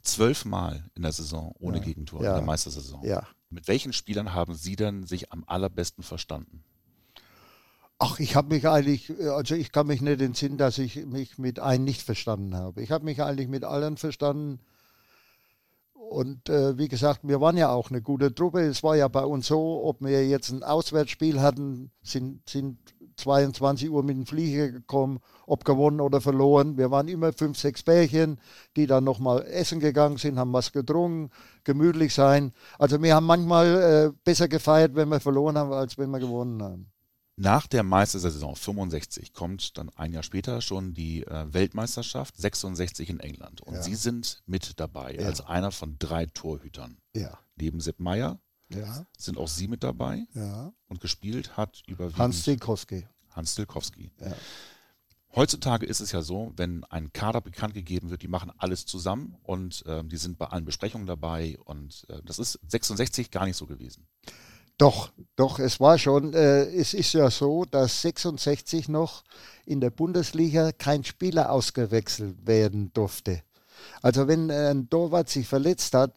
Zwölfmal 0.00 0.82
in 0.94 1.02
der 1.02 1.12
Saison 1.12 1.52
ohne 1.60 1.76
Ja. 1.76 1.84
Gegentor 1.84 2.22
Ja. 2.22 2.30
in 2.30 2.36
der 2.36 2.46
Meistersaison. 2.46 3.04
Ja. 3.04 3.26
Mit 3.50 3.68
welchen 3.68 3.92
Spielern 3.92 4.32
haben 4.32 4.54
Sie 4.54 4.74
denn 4.74 5.04
sich 5.06 5.30
am 5.30 5.44
allerbesten 5.46 6.02
verstanden? 6.02 6.64
Ach, 7.98 8.18
ich 8.18 8.34
habe 8.34 8.54
mich 8.54 8.66
eigentlich, 8.66 9.12
also 9.28 9.54
ich 9.54 9.72
kann 9.72 9.88
mich 9.88 10.00
nicht 10.00 10.22
entsinnen, 10.22 10.56
dass 10.56 10.78
ich 10.78 11.04
mich 11.04 11.36
mit 11.36 11.60
einem 11.60 11.84
nicht 11.84 12.00
verstanden 12.00 12.54
habe. 12.56 12.80
Ich 12.80 12.90
habe 12.90 13.04
mich 13.04 13.22
eigentlich 13.22 13.48
mit 13.48 13.62
allen 13.62 13.98
verstanden. 13.98 14.60
Und 15.92 16.48
äh, 16.48 16.78
wie 16.78 16.88
gesagt, 16.88 17.20
wir 17.24 17.42
waren 17.42 17.58
ja 17.58 17.68
auch 17.68 17.90
eine 17.90 18.00
gute 18.00 18.34
Truppe. 18.34 18.60
Es 18.62 18.82
war 18.82 18.96
ja 18.96 19.08
bei 19.08 19.24
uns 19.26 19.48
so, 19.48 19.84
ob 19.84 20.00
wir 20.00 20.26
jetzt 20.26 20.48
ein 20.50 20.62
Auswärtsspiel 20.62 21.42
hatten, 21.42 21.90
sind, 22.00 22.48
sind 22.48 22.78
22 23.16 23.90
Uhr 23.90 24.02
mit 24.02 24.16
dem 24.16 24.26
Flieger 24.26 24.70
gekommen, 24.70 25.20
ob 25.46 25.64
gewonnen 25.64 26.00
oder 26.00 26.20
verloren. 26.20 26.76
Wir 26.76 26.90
waren 26.90 27.08
immer 27.08 27.32
fünf, 27.32 27.58
sechs 27.58 27.82
Bärchen, 27.82 28.38
die 28.76 28.86
dann 28.86 29.04
nochmal 29.04 29.42
essen 29.46 29.80
gegangen 29.80 30.16
sind, 30.18 30.38
haben 30.38 30.52
was 30.52 30.72
getrunken, 30.72 31.30
gemütlich 31.64 32.14
sein. 32.14 32.52
Also 32.78 33.02
wir 33.02 33.14
haben 33.14 33.26
manchmal 33.26 34.12
äh, 34.14 34.18
besser 34.24 34.48
gefeiert, 34.48 34.94
wenn 34.94 35.08
wir 35.08 35.20
verloren 35.20 35.56
haben, 35.58 35.72
als 35.72 35.98
wenn 35.98 36.10
wir 36.10 36.18
gewonnen 36.20 36.62
haben. 36.62 36.92
Nach 37.38 37.66
der 37.66 37.82
Meistersaison 37.82 38.56
65 38.56 39.34
kommt 39.34 39.76
dann 39.76 39.90
ein 39.94 40.12
Jahr 40.14 40.22
später 40.22 40.62
schon 40.62 40.94
die 40.94 41.22
äh, 41.26 41.52
Weltmeisterschaft 41.52 42.34
66 42.38 43.10
in 43.10 43.20
England. 43.20 43.60
Und 43.60 43.74
Ja. 43.74 43.82
Sie 43.82 43.94
sind 43.94 44.42
mit 44.46 44.80
dabei 44.80 45.14
Ja. 45.20 45.26
als 45.26 45.42
einer 45.46 45.70
von 45.70 45.96
drei 45.98 46.24
Torhütern. 46.26 46.96
Ja. 47.14 47.38
Neben 47.56 47.80
Sepp 47.80 48.00
Meier 48.00 48.38
Ja, 48.68 49.06
sind 49.16 49.38
auch 49.38 49.48
Sie 49.48 49.68
mit 49.68 49.84
dabei 49.84 50.26
ja. 50.34 50.72
und 50.88 51.00
gespielt 51.00 51.56
hat 51.56 51.82
überwiegend 51.86 52.18
Hans 52.18 52.42
Zikowski. 52.42 53.06
Hans 53.36 53.52
Stilkowski. 53.52 54.10
Ja. 54.20 54.34
Heutzutage 55.34 55.84
ist 55.84 56.00
es 56.00 56.12
ja 56.12 56.22
so, 56.22 56.52
wenn 56.56 56.82
ein 56.84 57.12
Kader 57.12 57.42
bekannt 57.42 57.74
gegeben 57.74 58.08
wird, 58.08 58.22
die 58.22 58.28
machen 58.28 58.50
alles 58.56 58.86
zusammen 58.86 59.36
und 59.42 59.84
ähm, 59.86 60.08
die 60.08 60.16
sind 60.16 60.38
bei 60.38 60.46
allen 60.46 60.64
Besprechungen 60.64 61.06
dabei 61.06 61.58
und 61.66 62.06
äh, 62.08 62.22
das 62.24 62.38
ist 62.38 62.58
66 62.66 63.30
gar 63.30 63.44
nicht 63.44 63.56
so 63.56 63.66
gewesen. 63.66 64.06
Doch, 64.78 65.12
doch, 65.36 65.58
es 65.58 65.78
war 65.78 65.98
schon, 65.98 66.32
äh, 66.32 66.64
es 66.64 66.94
ist 66.94 67.12
ja 67.12 67.30
so, 67.30 67.66
dass 67.66 68.00
66 68.02 68.88
noch 68.88 69.24
in 69.66 69.80
der 69.82 69.90
Bundesliga 69.90 70.72
kein 70.72 71.04
Spieler 71.04 71.52
ausgewechselt 71.52 72.46
werden 72.46 72.90
durfte. 72.94 73.42
Also 74.00 74.28
wenn 74.28 74.48
äh, 74.48 74.70
ein 74.70 74.88
Torwart 74.88 75.28
sich 75.28 75.46
verletzt 75.46 75.92
hat 75.92 76.14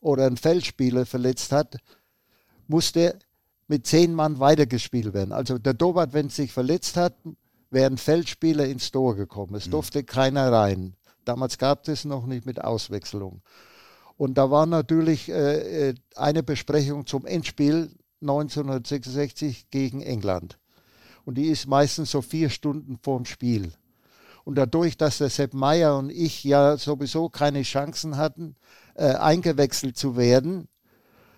oder 0.00 0.26
ein 0.26 0.36
Feldspieler 0.36 1.06
verletzt 1.06 1.52
hat, 1.52 1.76
musste 2.66 3.18
mit 3.66 3.86
zehn 3.86 4.14
Mann 4.14 4.38
weitergespielt 4.38 5.12
werden. 5.12 5.32
Also 5.32 5.58
der 5.58 5.76
Torwart, 5.76 6.12
wenn 6.12 6.30
sich 6.30 6.52
verletzt 6.52 6.96
hat, 6.96 7.14
wären 7.70 7.98
Feldspieler 7.98 8.66
ins 8.66 8.90
Tor 8.90 9.14
gekommen. 9.14 9.54
Es 9.54 9.68
durfte 9.68 10.04
keiner 10.04 10.50
rein. 10.50 10.94
Damals 11.24 11.58
gab 11.58 11.86
es 11.88 12.04
noch 12.04 12.26
nicht 12.26 12.46
mit 12.46 12.64
Auswechslung. 12.64 13.42
Und 14.16 14.38
da 14.38 14.50
war 14.50 14.66
natürlich 14.66 15.28
äh, 15.28 15.90
äh, 15.90 15.94
eine 16.16 16.42
Besprechung 16.42 17.06
zum 17.06 17.26
Endspiel 17.26 17.90
1966 18.22 19.70
gegen 19.70 20.00
England. 20.00 20.58
Und 21.24 21.36
die 21.36 21.48
ist 21.48 21.66
meistens 21.66 22.10
so 22.10 22.22
vier 22.22 22.48
Stunden 22.48 22.98
vorm 23.02 23.26
Spiel. 23.26 23.72
Und 24.44 24.54
dadurch, 24.54 24.96
dass 24.96 25.18
der 25.18 25.28
Sepp 25.28 25.52
Meier 25.52 25.98
und 25.98 26.10
ich 26.10 26.42
ja 26.42 26.78
sowieso 26.78 27.28
keine 27.28 27.62
Chancen 27.62 28.16
hatten, 28.16 28.56
äh, 28.98 29.14
eingewechselt 29.14 29.96
zu 29.96 30.16
werden, 30.16 30.68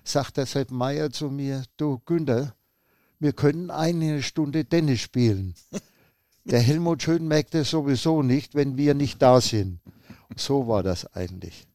sagt 0.03 0.39
der 0.39 0.47
Sepp 0.47 0.71
Meier 0.71 1.11
zu 1.11 1.31
mir, 1.31 1.63
du 1.77 2.01
Günther, 2.07 2.55
wir 3.19 3.35
können 3.35 3.71
eine 3.71 4.23
Stunde 4.23 4.65
Tennis 4.65 5.01
spielen. 5.01 5.55
Der 6.45 6.61
Helmut 6.61 7.03
Schön 7.03 7.29
merkt 7.29 7.55
es 7.55 7.71
sowieso 7.71 8.23
nicht, 8.23 8.55
wenn 8.55 8.79
wir 8.79 8.95
nicht 8.95 9.21
da 9.21 9.41
sind. 9.43 9.79
So 10.37 10.67
war 10.67 10.83
das 10.83 11.07
eigentlich. 11.15 11.67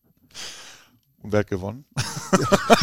Und 1.21 1.31
wer 1.31 1.41
hat 1.41 1.47
gewonnen? 1.47 1.85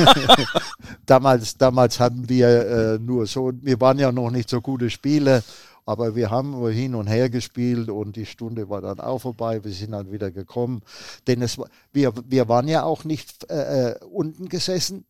Damals, 1.06 1.56
damals 1.56 1.98
hatten 1.98 2.28
wir 2.28 2.46
äh, 2.48 2.98
nur 2.98 3.26
so, 3.26 3.52
wir 3.60 3.80
waren 3.80 3.98
ja 3.98 4.12
noch 4.12 4.30
nicht 4.30 4.48
so 4.48 4.60
gute 4.60 4.88
Spieler, 4.88 5.42
aber 5.84 6.14
wir 6.14 6.30
haben 6.30 6.68
hin 6.68 6.94
und 6.94 7.06
her 7.08 7.28
gespielt 7.28 7.88
und 7.88 8.16
die 8.16 8.26
Stunde 8.26 8.68
war 8.68 8.80
dann 8.80 9.00
auch 9.00 9.18
vorbei. 9.18 9.64
Wir 9.64 9.72
sind 9.72 9.92
dann 9.92 10.12
wieder 10.12 10.30
gekommen. 10.30 10.82
Denn 11.26 11.42
es, 11.42 11.58
wir, 11.92 12.12
wir 12.26 12.48
waren 12.48 12.68
ja 12.68 12.84
auch 12.84 13.04
nicht 13.04 13.50
äh, 13.50 13.90
äh, 13.90 14.04
unten 14.04 14.48
gesessen 14.48 15.04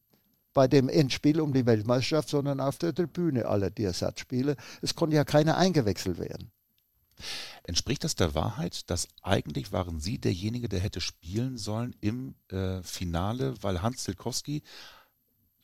bei 0.54 0.68
dem 0.68 0.88
Endspiel 0.88 1.40
um 1.40 1.52
die 1.52 1.66
Weltmeisterschaft, 1.66 2.28
sondern 2.28 2.60
auf 2.60 2.78
der 2.78 2.94
Tribüne 2.94 3.46
aller 3.46 3.70
die 3.70 3.84
Ersatzspiele. 3.84 4.56
Es 4.80 4.94
konnte 4.94 5.16
ja 5.16 5.24
keiner 5.24 5.56
eingewechselt 5.56 6.18
werden. 6.18 6.50
Entspricht 7.64 8.04
das 8.04 8.16
der 8.16 8.34
Wahrheit, 8.34 8.90
dass 8.90 9.08
eigentlich 9.22 9.72
waren 9.72 10.00
Sie 10.00 10.18
derjenige, 10.18 10.68
der 10.68 10.80
hätte 10.80 11.00
spielen 11.00 11.56
sollen 11.56 11.94
im 12.00 12.34
äh, 12.48 12.82
Finale, 12.82 13.54
weil 13.62 13.82
Hans 13.82 14.04
Silkowski 14.04 14.62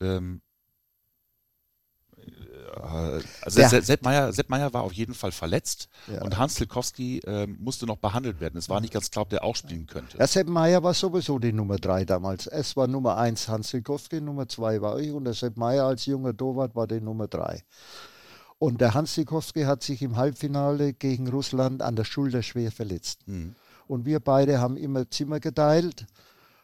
ähm, 0.01 0.41
äh, 0.41 0.48
also 3.43 3.59
Der- 3.61 3.69
Se- 3.69 3.83
Sepp 3.83 4.03
Meier, 4.03 4.33
Sepp 4.33 4.49
Meier 4.51 4.73
war 4.73 4.83
auf 4.83 4.93
jeden 4.93 5.15
Fall 5.15 5.33
verletzt 5.33 5.89
Ja. 6.07 6.23
und 6.23 6.39
Hans 6.39 6.57
Silkowski 6.57 7.21
ähm, 7.27 7.57
musste 7.61 7.87
noch 7.87 7.97
behandelt 7.97 8.41
werden. 8.41 8.57
Es 8.59 8.69
war 8.69 8.81
nicht 8.81 8.93
ganz 8.93 9.11
klar, 9.11 9.23
ob 9.23 9.31
der 9.31 9.43
auch 9.45 9.57
spielen 9.57 9.87
könnte. 9.87 10.19
Ja, 10.19 10.27
Sepp 10.27 10.49
Meier 10.49 10.83
war 10.83 10.95
sowieso 10.95 11.39
die 11.39 11.53
Nummer 11.53 11.77
drei 11.77 12.05
damals. 12.05 12.47
Es 12.47 12.77
war 12.77 12.87
Nummer 12.87 13.17
eins 13.17 13.49
Hans 13.49 13.71
Sikowski, 13.71 14.21
Nummer 14.21 14.49
zwei 14.49 14.81
war 14.81 14.99
ich 15.01 15.11
und 15.11 15.25
der 15.25 15.35
Sepp 15.35 15.57
Meier 15.57 15.85
als 15.87 16.07
junger 16.07 16.37
Torwart 16.37 16.75
war 16.77 16.87
die 16.87 17.01
Nummer 17.01 17.27
drei. 17.27 17.63
Und 18.59 18.81
der 18.81 18.95
Hans 18.95 19.15
Sikowski 19.15 19.63
hat 19.63 19.83
sich 19.83 20.03
im 20.03 20.17
Halbfinale 20.17 20.93
gegen 20.93 21.29
Russland 21.29 21.81
an 21.81 21.97
der 21.97 22.05
Schulter 22.05 22.43
schwer 22.43 22.73
verletzt. 22.73 23.21
Hm. 23.27 23.55
Und 23.87 24.05
wir 24.05 24.21
beide 24.21 24.61
haben 24.61 24.77
immer 24.77 25.09
Zimmer 25.11 25.41
geteilt 25.41 26.07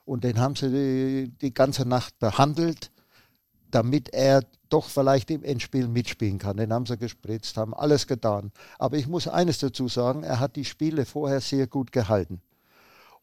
und 0.05 0.25
den 0.25 0.39
haben 0.39 0.57
sie 0.57 0.71
die, 0.71 1.33
die 1.41 1.55
ganze 1.55 1.87
Nacht 1.89 2.19
behandelt, 2.19 2.91
damit 3.71 4.11
er 4.13 4.43
doch 4.75 4.89
vielleicht 4.89 5.31
im 5.31 5.45
Endspiel 5.45 5.87
mitspielen 5.87 6.39
kann. 6.39 6.57
Den 6.57 6.73
haben 6.73 6.85
sie 6.85 6.99
gespritzt, 6.99 7.57
haben 7.57 7.75
alles 7.75 8.09
getan. 8.09 8.51
Aber 8.77 8.97
ich 8.97 9.07
muss 9.07 9.29
eines 9.29 9.59
dazu 9.59 9.87
sagen, 9.87 10.25
er 10.25 10.41
hat 10.41 10.57
die 10.57 10.65
Spiele 10.65 11.05
vorher 11.05 11.41
sehr 11.41 11.69
gut 11.69 11.93
gehalten. 11.93 12.43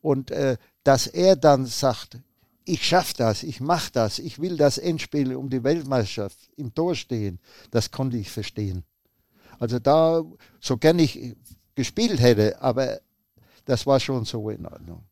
Und 0.01 0.31
äh, 0.31 0.55
dass 0.85 1.07
er 1.07 1.35
dann 1.35 1.65
sagt, 1.65 2.19
ich 2.63 2.87
schaffe 2.87 3.15
das, 3.17 3.43
ich 3.43 3.59
mache 3.59 3.91
das, 3.91 4.17
ich 4.17 4.39
will 4.39 4.55
das 4.55 4.77
Endspiel 4.77 5.35
um 5.35 5.49
die 5.49 5.61
Weltmeisterschaft 5.61 6.37
im 6.55 6.73
Tor 6.73 6.95
stehen, 6.95 7.37
das 7.69 7.91
konnte 7.91 8.15
ich 8.15 8.31
verstehen. 8.31 8.85
Also 9.59 9.77
da, 9.77 10.23
so 10.61 10.77
gern 10.77 10.99
ich 10.99 11.35
gespielt 11.75 12.21
hätte, 12.21 12.61
aber 12.61 13.01
das 13.65 13.85
war 13.85 13.99
schon 13.99 14.23
so 14.23 14.49
in 14.49 14.65
Ordnung. 14.65 15.03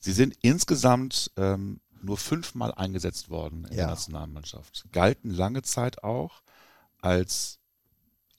Sie 0.00 0.12
sind 0.12 0.36
insgesamt 0.42 1.30
ähm, 1.36 1.78
nur 2.06 2.16
fünfmal 2.16 2.72
eingesetzt 2.72 3.28
worden 3.28 3.64
in 3.64 3.70
der 3.76 3.84
Ja. 3.84 3.86
Nationalmannschaft. 3.88 4.86
Galten 4.92 5.30
lange 5.30 5.62
Zeit 5.62 6.02
auch 6.02 6.42
als 7.02 7.58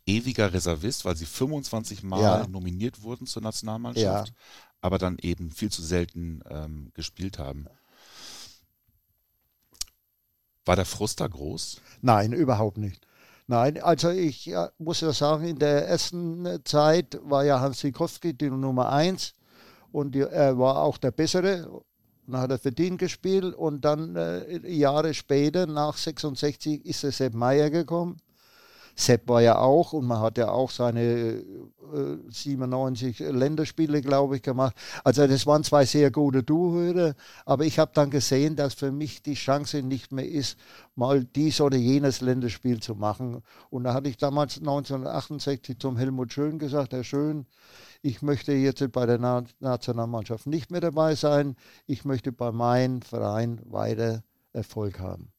ewiger 0.08 0.54
Reservist, 0.54 1.06
weil 1.06 1.16
sie 1.16 1.26
25 1.26 2.02
Mal 2.02 2.22
Ja. 2.22 2.48
nominiert 2.48 3.04
wurden 3.04 3.28
zur 3.28 3.42
Nationalmannschaft, 3.44 4.34
aber 4.82 4.98
dann 4.98 5.18
eben 5.20 5.52
viel 5.52 5.70
zu 5.72 5.82
selten 5.84 6.42
ähm, 6.50 6.92
gespielt 6.96 7.38
haben. 7.40 7.68
War 10.66 10.76
der 10.76 10.86
Frust 10.86 11.20
da 11.22 11.28
groß? 11.28 11.82
Nein, 12.02 12.34
überhaupt 12.34 12.78
nicht. 12.78 13.06
Nein, 13.48 13.82
also 13.82 14.10
ich 14.10 14.46
ja, 14.46 14.70
muss 14.78 15.00
ja 15.00 15.14
sagen, 15.14 15.46
in 15.46 15.60
der 15.60 15.88
ersten 15.88 16.46
äh, 16.46 16.64
Zeit 16.66 17.18
war 17.24 17.46
ja 17.46 17.62
Hans 17.62 17.80
Sikowski 17.80 18.34
die 18.34 18.50
Nummer 18.50 18.90
eins 18.92 19.34
und 19.94 20.16
er 20.18 20.58
war 20.58 20.82
auch 20.82 20.98
der 20.98 21.12
Bessere. 21.12 21.82
Dann 22.28 22.42
hat 22.42 22.52
er 22.52 22.60
verdient 22.60 23.00
gespielt 23.00 23.56
und 23.56 23.86
dann 23.86 24.16
äh, 24.16 24.60
Jahre 24.70 25.14
später, 25.14 25.66
nach 25.66 25.96
66, 25.96 26.86
ist 26.86 27.04
der 27.04 27.12
Sepp 27.12 27.34
Meier 27.34 27.70
gekommen. 27.70 28.18
Sepp 29.00 29.30
war 29.30 29.42
ja 29.42 29.60
auch 29.60 29.94
und 29.94 30.08
man 30.08 30.20
hat 30.20 30.40
ja 30.40 30.50
auch 30.50 30.72
seine 30.72 31.04
äh, 31.04 32.18
97 32.30 33.20
Länderspiele, 33.20 34.02
glaube 34.02 34.38
ich, 34.38 34.42
gemacht. 34.42 34.76
Also 35.04 35.28
das 35.28 35.46
waren 35.46 35.64
zwei 35.64 35.86
sehr 35.86 36.10
gute 36.10 36.44
Torhüter, 36.44 37.14
aber 37.46 37.66
ich 37.66 37.78
habe 37.78 37.92
dann 37.94 38.10
gesehen, 38.10 38.56
dass 38.56 38.74
für 38.74 38.92
mich 38.92 39.22
die 39.22 39.36
Chance 39.36 39.84
nicht 39.84 40.12
mehr 40.12 40.28
ist, 40.28 40.58
mal 40.96 41.24
dies 41.24 41.62
oder 41.62 41.78
jenes 41.78 42.22
Länderspiel 42.22 42.80
zu 42.80 42.96
machen. 42.96 43.44
Und 43.70 43.84
da 43.84 43.94
hatte 43.94 44.10
ich 44.10 44.18
damals 44.18 44.58
1968 44.58 45.78
zum 45.78 45.96
Helmut 45.98 46.34
Schön 46.34 46.58
gesagt, 46.58 46.92
Herr 46.92 47.04
Schön, 47.04 47.46
ich 48.02 48.24
möchte 48.24 48.54
jetzt 48.54 48.92
bei 48.92 49.06
der 49.06 49.20
Nationalmannschaft 49.60 50.48
nicht 50.48 50.72
mehr 50.72 50.82
dabei 50.82 51.14
sein, 51.14 51.56
ich 51.86 52.04
möchte 52.04 52.32
bei 52.32 52.52
meinem 52.52 53.04
Verein 53.04 53.62
weiter 53.66 54.24
Erfolg 54.54 55.00
haben. 55.00 55.32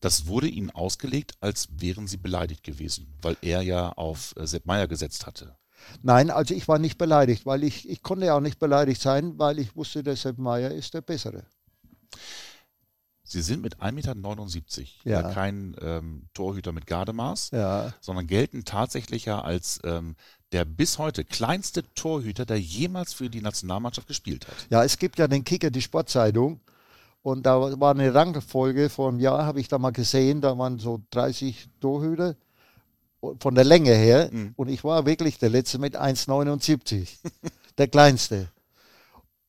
Das 0.00 0.26
wurde 0.26 0.48
Ihnen 0.48 0.70
ausgelegt, 0.70 1.34
als 1.40 1.68
wären 1.78 2.06
Sie 2.06 2.16
beleidigt 2.16 2.62
gewesen, 2.62 3.06
weil 3.22 3.36
er 3.40 3.62
ja 3.62 3.90
auf 3.92 4.34
äh, 4.36 4.46
Sepp 4.46 4.66
Meier 4.66 4.86
gesetzt 4.86 5.26
hatte. 5.26 5.56
Nein, 6.02 6.30
also 6.30 6.54
ich 6.54 6.68
war 6.68 6.78
nicht 6.78 6.98
beleidigt, 6.98 7.46
weil 7.46 7.64
ich, 7.64 7.88
ich 7.88 8.02
konnte 8.02 8.26
ja 8.26 8.36
auch 8.36 8.40
nicht 8.40 8.58
beleidigt 8.58 9.00
sein, 9.00 9.38
weil 9.38 9.58
ich 9.58 9.76
wusste, 9.76 10.02
der 10.02 10.16
Sepp 10.16 10.38
Meier 10.38 10.70
ist 10.70 10.94
der 10.94 11.00
Bessere. 11.00 11.44
Sie 13.28 13.42
sind 13.42 13.60
mit 13.60 13.78
1,79 13.78 13.92
Meter 13.92 14.90
ja. 15.04 15.20
ja 15.22 15.32
kein 15.32 15.74
ähm, 15.80 16.28
Torhüter 16.32 16.70
mit 16.70 16.86
Gardemaß, 16.86 17.50
ja. 17.50 17.92
sondern 18.00 18.28
gelten 18.28 18.64
tatsächlich 18.64 19.24
ja 19.24 19.40
als 19.40 19.80
ähm, 19.82 20.14
der 20.52 20.64
bis 20.64 20.98
heute 20.98 21.24
kleinste 21.24 21.82
Torhüter, 21.94 22.46
der 22.46 22.60
jemals 22.60 23.14
für 23.14 23.28
die 23.28 23.42
Nationalmannschaft 23.42 24.06
gespielt 24.06 24.46
hat. 24.46 24.54
Ja, 24.70 24.84
es 24.84 24.98
gibt 24.98 25.18
ja 25.18 25.26
den 25.26 25.42
Kicker, 25.42 25.70
die 25.70 25.82
Sportzeitung. 25.82 26.60
Und 27.26 27.44
da 27.44 27.80
war 27.80 27.90
eine 27.90 28.14
Rangfolge 28.14 28.88
vor 28.88 29.08
einem 29.08 29.18
Jahr, 29.18 29.46
habe 29.46 29.58
ich 29.58 29.66
da 29.66 29.80
mal 29.80 29.90
gesehen, 29.90 30.40
da 30.40 30.56
waren 30.58 30.78
so 30.78 31.00
30 31.10 31.70
Torhüter 31.80 32.36
von 33.40 33.56
der 33.56 33.64
Länge 33.64 33.92
her. 33.94 34.30
Mhm. 34.30 34.52
Und 34.54 34.68
ich 34.68 34.84
war 34.84 35.06
wirklich 35.06 35.36
der 35.36 35.50
Letzte 35.50 35.80
mit 35.80 35.98
1,79. 36.00 37.08
der 37.78 37.88
Kleinste. 37.88 38.46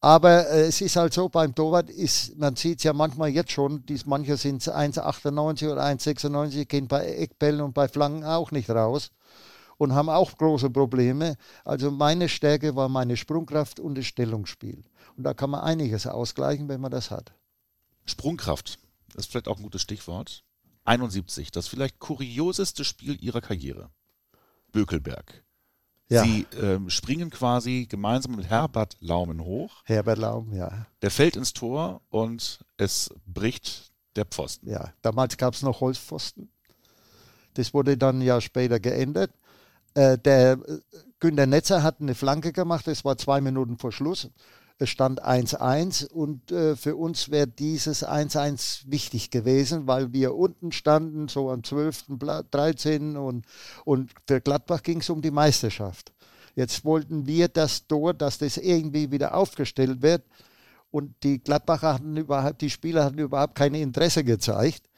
Aber 0.01 0.49
äh, 0.49 0.61
es 0.61 0.81
ist 0.81 0.95
halt 0.95 1.13
so, 1.13 1.29
beim 1.29 1.53
Torwart 1.53 1.91
ist, 1.91 2.35
man 2.39 2.55
sieht 2.55 2.79
es 2.79 2.83
ja 2.83 2.93
manchmal 2.93 3.29
jetzt 3.29 3.51
schon, 3.51 3.85
dies, 3.85 4.07
manche 4.07 4.37
sind 4.37 4.63
1,98 4.63 5.71
oder 5.71 5.83
1,96, 5.83 6.65
gehen 6.65 6.87
bei 6.87 7.05
Eckbällen 7.05 7.61
und 7.61 7.75
bei 7.75 7.87
Flanken 7.87 8.23
auch 8.23 8.49
nicht 8.49 8.71
raus 8.71 9.11
und 9.77 9.93
haben 9.93 10.09
auch 10.09 10.35
große 10.35 10.71
Probleme. 10.71 11.35
Also 11.63 11.91
meine 11.91 12.27
Stärke 12.27 12.75
war 12.75 12.89
meine 12.89 13.17
Sprungkraft 13.17 13.79
und 13.79 13.99
das 13.99 14.07
Stellungsspiel. 14.07 14.81
Und 15.15 15.25
da 15.25 15.35
kann 15.35 15.51
man 15.51 15.61
einiges 15.61 16.07
ausgleichen, 16.07 16.67
wenn 16.69 16.81
man 16.81 16.89
das 16.89 17.11
hat. 17.11 17.33
Sprungkraft, 18.07 18.79
das 19.13 19.25
ist 19.25 19.31
vielleicht 19.31 19.47
auch 19.47 19.57
ein 19.57 19.63
gutes 19.63 19.81
Stichwort. 19.81 20.43
71, 20.85 21.51
das 21.51 21.67
vielleicht 21.67 21.99
kurioseste 21.99 22.83
Spiel 22.83 23.21
ihrer 23.21 23.41
Karriere. 23.41 23.89
Bökelberg. 24.71 25.43
Ja. 26.09 26.23
Sie 26.23 26.47
ähm, 26.61 26.89
springen 26.89 27.29
quasi 27.29 27.85
gemeinsam 27.89 28.35
mit 28.35 28.49
Herbert 28.49 28.95
Laumen 29.01 29.43
hoch. 29.43 29.81
Herbert 29.83 30.17
Laumen, 30.17 30.55
ja. 30.55 30.87
Der 31.01 31.11
fällt 31.11 31.35
ins 31.35 31.51
Tor 31.51 32.01
und 32.09 32.63
es 32.77 33.13
bricht 33.25 33.91
der 34.15 34.25
Pfosten. 34.25 34.69
Ja, 34.69 34.93
damals 35.01 35.37
gab 35.37 35.53
es 35.53 35.61
noch 35.63 35.81
Holzpfosten. 35.81 36.49
Das 37.55 37.73
wurde 37.73 37.97
dann 37.97 38.21
ja 38.21 38.39
später 38.39 38.79
geändert. 38.79 39.31
Äh, 39.95 40.17
der 40.17 40.53
äh, 40.53 40.79
Günter 41.19 41.47
Netzer 41.47 41.83
hat 41.83 41.99
eine 41.99 42.15
Flanke 42.15 42.53
gemacht, 42.53 42.87
das 42.87 43.03
war 43.03 43.17
zwei 43.17 43.41
Minuten 43.41 43.77
vor 43.77 43.91
Schluss. 43.91 44.29
Es 44.79 44.89
stand 44.89 45.23
1-1 45.23 46.07
und 46.07 46.51
äh, 46.51 46.75
für 46.75 46.95
uns 46.95 47.31
wäre 47.31 47.47
dieses 47.47 48.05
1-1 48.05 48.83
wichtig 48.85 49.31
gewesen, 49.31 49.87
weil 49.87 50.13
wir 50.13 50.35
unten 50.35 50.71
standen, 50.71 51.27
so 51.27 51.49
am 51.49 51.63
12., 51.63 52.05
13. 52.51 53.17
und, 53.17 53.45
und 53.85 54.11
für 54.27 54.39
Gladbach 54.39 54.83
ging 54.83 54.99
es 54.99 55.09
um 55.09 55.23
die 55.23 55.31
Meisterschaft. 55.31 56.13
Jetzt 56.55 56.85
wollten 56.85 57.25
wir 57.25 57.47
das 57.47 57.87
Tor, 57.87 58.13
dass 58.13 58.37
das 58.37 58.57
irgendwie 58.57 59.11
wieder 59.11 59.33
aufgestellt 59.33 60.03
wird 60.03 60.23
und 60.91 61.15
die 61.23 61.39
Gladbacher 61.39 61.95
hatten 61.95 62.15
überhaupt, 62.15 62.61
die 62.61 62.69
Spieler 62.69 63.03
hatten 63.03 63.17
überhaupt 63.17 63.55
kein 63.55 63.73
Interesse 63.73 64.23
gezeigt 64.23 64.89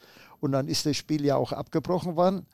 und 0.41 0.51
dann 0.51 0.67
ist 0.67 0.85
das 0.85 0.97
Spiel 0.97 1.23
ja 1.25 1.37
auch 1.37 1.53
abgebrochen 1.53 2.17
worden 2.17 2.45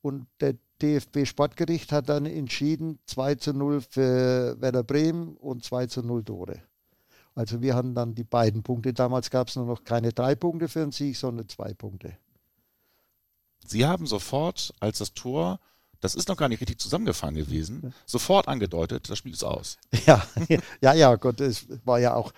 und 0.00 0.26
der 0.40 0.54
DFB 0.82 1.26
Sportgericht 1.26 1.92
hat 1.92 2.08
dann 2.08 2.26
entschieden 2.26 2.98
2 3.06 3.36
zu 3.36 3.52
0 3.52 3.82
für 3.82 4.60
Werder 4.60 4.82
Bremen 4.82 5.36
und 5.36 5.64
2 5.64 5.86
zu 5.86 6.02
0 6.02 6.24
Tore. 6.24 6.62
Also 7.34 7.62
wir 7.62 7.74
hatten 7.74 7.94
dann 7.94 8.14
die 8.14 8.24
beiden 8.24 8.62
Punkte. 8.62 8.92
Damals 8.92 9.30
gab 9.30 9.48
es 9.48 9.56
nur 9.56 9.66
noch 9.66 9.84
keine 9.84 10.12
drei 10.12 10.34
Punkte 10.34 10.68
für 10.68 10.82
einen 10.82 10.92
Sieg, 10.92 11.16
sondern 11.16 11.48
zwei 11.48 11.72
Punkte. 11.72 12.16
Sie 13.66 13.86
haben 13.86 14.06
sofort, 14.06 14.72
als 14.80 14.98
das 14.98 15.14
Tor, 15.14 15.60
das 16.00 16.14
ist 16.14 16.28
noch 16.28 16.36
gar 16.36 16.48
nicht 16.48 16.60
richtig 16.60 16.80
zusammengefangen 16.80 17.36
gewesen, 17.36 17.94
sofort 18.06 18.48
angedeutet, 18.48 19.08
das 19.08 19.18
Spiel 19.18 19.32
ist 19.32 19.44
aus. 19.44 19.78
Ja, 20.06 20.26
ja, 20.80 20.94
ja, 20.94 21.14
Gott, 21.14 21.40
es 21.40 21.66
war 21.84 22.00
ja 22.00 22.14
auch, 22.14 22.32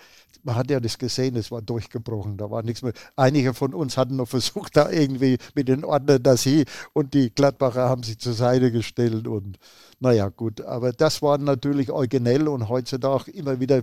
man 0.44 0.54
hat 0.54 0.70
ja 0.70 0.78
das 0.78 0.98
gesehen, 0.98 1.36
es 1.36 1.50
war 1.50 1.62
durchgebrochen, 1.62 2.36
da 2.36 2.50
war 2.50 2.62
nichts 2.62 2.82
mehr. 2.82 2.92
Einige 3.16 3.54
von 3.54 3.74
uns 3.74 3.96
hatten 3.96 4.16
noch 4.16 4.28
versucht, 4.28 4.76
da 4.76 4.90
irgendwie 4.90 5.38
mit 5.54 5.68
den 5.68 5.84
Ordnern 5.84 6.22
das 6.22 6.42
hier 6.42 6.64
und 6.92 7.14
die 7.14 7.30
Gladbacher 7.30 7.88
haben 7.88 8.02
sich 8.02 8.18
zur 8.18 8.34
Seite 8.34 8.70
gestellt 8.70 9.26
und 9.26 9.58
naja, 10.00 10.28
gut, 10.28 10.60
aber 10.60 10.92
das 10.92 11.22
war 11.22 11.38
natürlich 11.38 11.90
originell 11.90 12.46
und 12.48 12.68
heutzutage 12.68 13.30
immer 13.30 13.58
wieder 13.58 13.82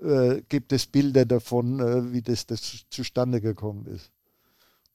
äh, 0.00 0.04
äh, 0.04 0.42
gibt 0.48 0.72
es 0.72 0.86
Bilder 0.86 1.24
davon, 1.24 1.80
äh, 1.80 2.12
wie 2.12 2.22
das, 2.22 2.46
das 2.46 2.84
zustande 2.90 3.40
gekommen 3.40 3.86
ist. 3.86 4.10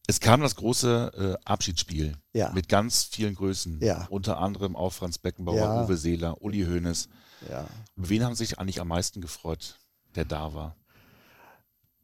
Es 0.08 0.20
kam 0.20 0.42
das 0.42 0.56
große 0.56 1.38
äh, 1.40 1.46
Abschiedsspiel 1.46 2.18
ja. 2.34 2.52
mit 2.52 2.68
ganz 2.68 3.06
vielen 3.06 3.36
Größen, 3.36 3.80
ja. 3.82 4.08
unter 4.10 4.40
anderem 4.40 4.76
auch 4.76 4.92
Franz 4.92 5.18
Beckenbauer, 5.20 5.56
ja. 5.56 5.86
Uwe 5.86 5.96
Seeler, 5.96 6.42
Uli 6.42 6.66
Hoeneß. 6.66 7.08
Ja. 7.50 7.66
Wen 7.96 8.26
haben 8.26 8.36
sich 8.36 8.60
eigentlich 8.60 8.82
am 8.82 8.90
meisten 8.90 9.22
gefreut, 9.22 9.80
der 10.16 10.26
da 10.26 10.54
war? 10.54 10.76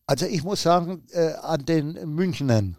Also 0.07 0.25
ich 0.25 0.43
muss 0.43 0.63
sagen, 0.63 1.03
äh, 1.11 1.33
an 1.33 1.65
den 1.65 2.15
Münchnern. 2.15 2.77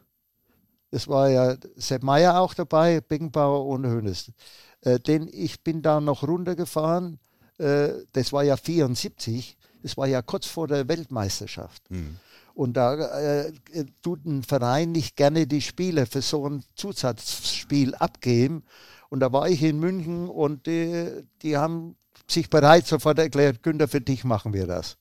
Es 0.90 1.06
war 1.06 1.28
ja 1.28 1.56
Sepp 1.76 2.02
Meier 2.02 2.40
auch 2.40 2.54
dabei, 2.54 3.02
Beckenbauer 3.02 3.66
und 3.66 3.86
Hoeneß. 3.86 4.32
Äh, 4.80 4.98
denn 4.98 5.28
ich 5.30 5.62
bin 5.62 5.82
da 5.82 6.00
noch 6.00 6.22
runtergefahren. 6.26 7.18
Äh, 7.58 7.90
das 8.12 8.32
war 8.32 8.44
ja 8.44 8.56
74. 8.56 9.58
Das 9.82 9.96
war 9.98 10.06
ja 10.06 10.22
kurz 10.22 10.46
vor 10.46 10.66
der 10.66 10.88
Weltmeisterschaft. 10.88 11.90
Mhm. 11.90 12.16
Und 12.54 12.76
da 12.78 12.94
äh, 12.94 13.52
tut 14.02 14.24
ein 14.24 14.42
Verein 14.42 14.90
nicht 14.90 15.14
gerne 15.14 15.46
die 15.46 15.60
Spiele 15.60 16.06
für 16.06 16.22
so 16.22 16.48
ein 16.48 16.64
Zusatzspiel 16.74 17.94
abgeben. 17.94 18.64
Und 19.10 19.20
da 19.20 19.32
war 19.32 19.48
ich 19.48 19.62
in 19.62 19.78
München 19.78 20.28
und 20.28 20.66
die, 20.66 21.24
die 21.42 21.56
haben 21.56 21.96
sich 22.26 22.50
bereit 22.50 22.86
sofort 22.86 23.18
erklärt, 23.18 23.62
Günther, 23.62 23.86
für 23.86 24.00
dich 24.00 24.24
machen 24.24 24.54
wir 24.54 24.66
das. 24.66 24.96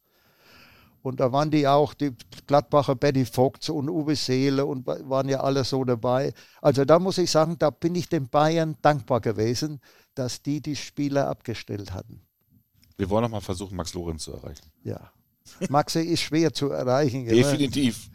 Und 1.07 1.19
da 1.19 1.31
waren 1.31 1.49
die 1.49 1.67
auch, 1.67 1.93
die 1.93 2.11
Gladbacher 2.47 2.95
Betty 2.95 3.25
Vogts 3.25 3.69
und 3.69 3.89
Uwe 3.89 4.15
Seele 4.15 4.65
und 4.65 4.85
waren 4.85 5.29
ja 5.29 5.39
alle 5.39 5.63
so 5.63 5.83
dabei. 5.83 6.33
Also 6.61 6.85
da 6.85 6.99
muss 6.99 7.17
ich 7.17 7.31
sagen, 7.31 7.55
da 7.57 7.69
bin 7.69 7.95
ich 7.95 8.09
den 8.09 8.27
Bayern 8.29 8.75
dankbar 8.81 9.21
gewesen, 9.21 9.79
dass 10.15 10.41
die 10.41 10.61
die 10.61 10.75
Spieler 10.75 11.27
abgestellt 11.29 11.93
hatten. 11.93 12.21
Wir 12.97 13.09
wollen 13.09 13.23
noch 13.23 13.29
mal 13.29 13.41
versuchen, 13.41 13.75
Max 13.77 13.93
Lorenz 13.93 14.23
zu 14.23 14.33
erreichen. 14.33 14.65
Ja. 14.83 15.11
Maxe 15.69 16.01
ist 16.01 16.21
schwer 16.21 16.51
zu 16.51 16.71
erreichen. 16.71 17.25
Definitiv. 17.25 18.09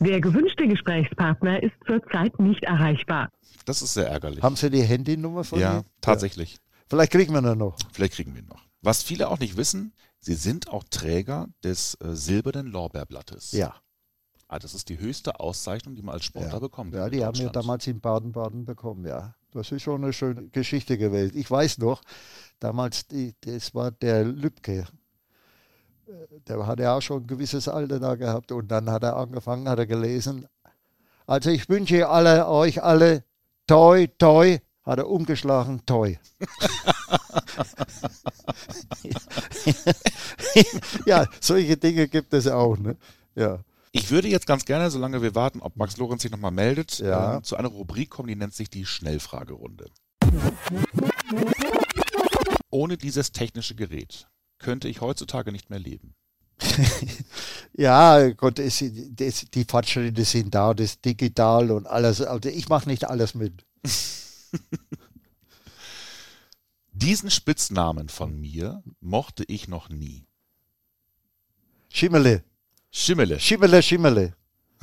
Der 0.00 0.20
gewünschte 0.20 0.68
Gesprächspartner 0.68 1.62
ist 1.62 1.74
zurzeit 1.86 2.38
nicht 2.38 2.62
erreichbar. 2.62 3.30
Das 3.64 3.82
ist 3.82 3.94
sehr 3.94 4.08
ärgerlich. 4.08 4.42
Haben 4.42 4.56
Sie 4.56 4.70
die 4.70 4.82
Handynummer 4.82 5.44
von 5.44 5.58
Ja, 5.58 5.78
ihm? 5.78 5.84
tatsächlich. 6.00 6.52
Ja. 6.52 6.58
Vielleicht 6.88 7.12
kriegen 7.12 7.32
wir 7.32 7.40
ihn 7.42 7.58
noch. 7.58 7.76
Vielleicht 7.92 8.12
kriegen 8.14 8.34
wir 8.34 8.42
ihn 8.42 8.48
noch. 8.48 8.62
Was 8.82 9.02
viele 9.02 9.28
auch 9.28 9.38
nicht 9.38 9.56
wissen, 9.56 9.92
Sie 10.24 10.34
sind 10.34 10.68
auch 10.68 10.84
Träger 10.88 11.48
des 11.64 11.96
äh, 11.96 12.14
silbernen 12.14 12.68
Lorbeerblattes. 12.68 13.50
Ja. 13.52 13.74
Ah, 14.46 14.60
das 14.60 14.72
ist 14.72 14.88
die 14.88 14.98
höchste 14.98 15.40
Auszeichnung, 15.40 15.96
die 15.96 16.02
man 16.02 16.14
als 16.14 16.24
Sportler 16.24 16.52
ja. 16.52 16.58
bekommt. 16.60 16.94
Ja, 16.94 17.08
die 17.08 17.24
haben 17.24 17.36
wir 17.38 17.50
damals 17.50 17.86
in 17.88 18.00
Baden-Baden 18.00 18.64
bekommen, 18.64 19.04
ja. 19.04 19.34
Das 19.50 19.72
ist 19.72 19.82
schon 19.82 20.04
eine 20.04 20.12
schöne 20.12 20.48
Geschichte 20.48 20.96
gewesen. 20.96 21.36
Ich 21.36 21.50
weiß 21.50 21.78
noch, 21.78 22.02
damals, 22.60 23.08
die, 23.08 23.34
das 23.40 23.74
war 23.74 23.90
der 23.90 24.24
Lübcke. 24.24 24.86
Äh, 26.06 26.40
der 26.46 26.66
hat 26.66 26.78
ja 26.78 26.96
auch 26.96 27.02
schon 27.02 27.24
ein 27.24 27.26
gewisses 27.26 27.66
Alter 27.66 27.98
da 27.98 28.14
gehabt 28.14 28.52
und 28.52 28.68
dann 28.68 28.90
hat 28.90 29.02
er 29.02 29.16
angefangen, 29.16 29.68
hat 29.68 29.80
er 29.80 29.86
gelesen. 29.86 30.46
Also 31.26 31.50
ich 31.50 31.68
wünsche 31.68 32.08
alle, 32.08 32.46
euch 32.46 32.82
alle 32.82 33.24
toi, 33.66 34.06
toi, 34.18 34.58
hat 34.84 34.98
er 34.98 35.08
umgeschlagen, 35.08 35.84
toi. 35.84 36.16
ja, 41.06 41.26
solche 41.40 41.76
Dinge 41.76 42.08
gibt 42.08 42.32
es 42.34 42.46
auch. 42.46 42.76
Ne? 42.78 42.96
Ja. 43.34 43.60
Ich 43.92 44.10
würde 44.10 44.28
jetzt 44.28 44.46
ganz 44.46 44.64
gerne, 44.64 44.90
solange 44.90 45.20
wir 45.22 45.34
warten, 45.34 45.60
ob 45.60 45.76
Max 45.76 45.98
Lorenz 45.98 46.22
sich 46.22 46.30
nochmal 46.30 46.50
meldet, 46.50 46.98
ja. 46.98 47.38
äh, 47.38 47.42
zu 47.42 47.56
einer 47.56 47.68
Rubrik 47.68 48.08
kommen, 48.10 48.28
die 48.28 48.36
nennt 48.36 48.54
sich 48.54 48.70
die 48.70 48.86
Schnellfragerunde. 48.86 49.90
Ohne 52.70 52.96
dieses 52.96 53.32
technische 53.32 53.74
Gerät 53.74 54.28
könnte 54.58 54.88
ich 54.88 55.02
heutzutage 55.02 55.52
nicht 55.52 55.68
mehr 55.68 55.78
leben. 55.78 56.14
ja, 57.74 58.30
Gott, 58.30 58.58
es, 58.58 58.80
es, 58.80 59.50
die 59.50 59.64
Fortschritte 59.64 60.24
sind 60.24 60.54
da, 60.54 60.72
das 60.72 61.00
digital 61.00 61.70
und 61.70 61.86
alles. 61.86 62.22
Also 62.22 62.48
ich 62.48 62.68
mache 62.68 62.88
nicht 62.88 63.08
alles 63.10 63.34
mit. 63.34 63.66
Diesen 67.02 67.30
Spitznamen 67.30 68.08
von 68.08 68.40
mir 68.40 68.80
mochte 69.00 69.42
ich 69.48 69.66
noch 69.66 69.88
nie. 69.88 70.24
Schimmele. 71.88 72.44
Schimmele. 72.92 73.40
Schimmele, 73.40 73.82
Schimmele. 73.82 74.34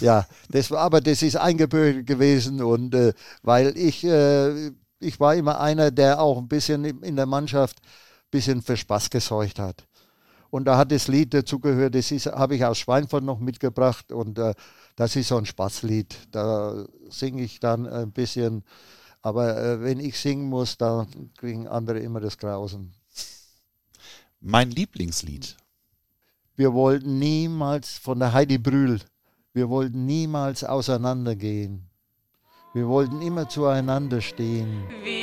Ja, 0.01 0.27
das 0.49 0.69
war, 0.69 0.79
aber 0.79 0.99
das 0.99 1.21
ist 1.21 1.37
eingebürgert 1.37 2.05
gewesen 2.05 2.61
und 2.61 2.93
äh, 2.93 3.13
weil 3.41 3.77
ich, 3.77 4.03
äh, 4.03 4.71
ich 4.99 5.19
war 5.21 5.33
immer 5.35 5.61
einer, 5.61 5.91
der 5.91 6.21
auch 6.21 6.37
ein 6.37 6.49
bisschen 6.49 6.83
in 6.83 7.15
der 7.15 7.25
Mannschaft 7.25 7.77
ein 7.81 8.31
bisschen 8.31 8.61
für 8.61 8.75
Spaß 8.75 9.09
gesorgt 9.09 9.57
hat. 9.57 9.87
Und 10.49 10.65
da 10.65 10.77
hat 10.77 10.91
das 10.91 11.07
Lied 11.07 11.33
dazugehört, 11.33 11.95
das 11.95 12.11
habe 12.11 12.55
ich 12.55 12.65
aus 12.65 12.79
Schweinfurt 12.79 13.23
noch 13.23 13.39
mitgebracht 13.39 14.11
und 14.11 14.39
äh, 14.39 14.53
das 14.97 15.15
ist 15.15 15.29
so 15.29 15.37
ein 15.37 15.45
Spaßlied. 15.45 16.27
Da 16.31 16.85
singe 17.09 17.43
ich 17.43 17.61
dann 17.61 17.87
ein 17.87 18.11
bisschen, 18.11 18.65
aber 19.21 19.57
äh, 19.57 19.81
wenn 19.81 19.99
ich 19.99 20.19
singen 20.19 20.49
muss, 20.49 20.77
da 20.77 21.07
kriegen 21.37 21.67
andere 21.67 21.99
immer 21.99 22.19
das 22.19 22.37
Grausen. 22.37 22.93
Mein 24.39 24.71
Lieblingslied. 24.71 25.57
Wir 26.55 26.73
wollten 26.73 27.19
niemals 27.19 27.97
von 27.97 28.19
der 28.19 28.33
Heidi 28.33 28.57
Brühl 28.57 28.99
wir 29.51 29.67
wollten 29.67 30.05
niemals 30.05 30.63
auseinandergehen. 30.63 31.89
Wir 32.73 32.87
wollten 32.87 33.21
immer 33.21 33.49
zueinander 33.49 34.21
stehen. 34.21 34.87
Wir 35.03 35.18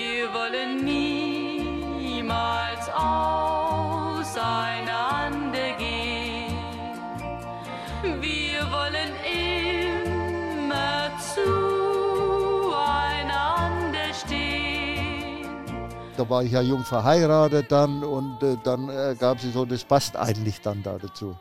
Da 16.17 16.29
war 16.31 16.43
ich 16.43 16.53
ja 16.53 16.63
jung 16.63 16.85
verheiratet 16.85 17.71
dann 17.71 18.03
und 18.03 18.43
äh, 18.43 18.57
dann 18.65 18.89
äh, 18.89 19.15
gab 19.19 19.41
sie 19.41 19.51
so, 19.51 19.65
das 19.65 19.85
passt 19.85 20.17
eigentlich 20.17 20.61
dann 20.61 20.83
da 20.83 20.99
dazu. 20.99 21.37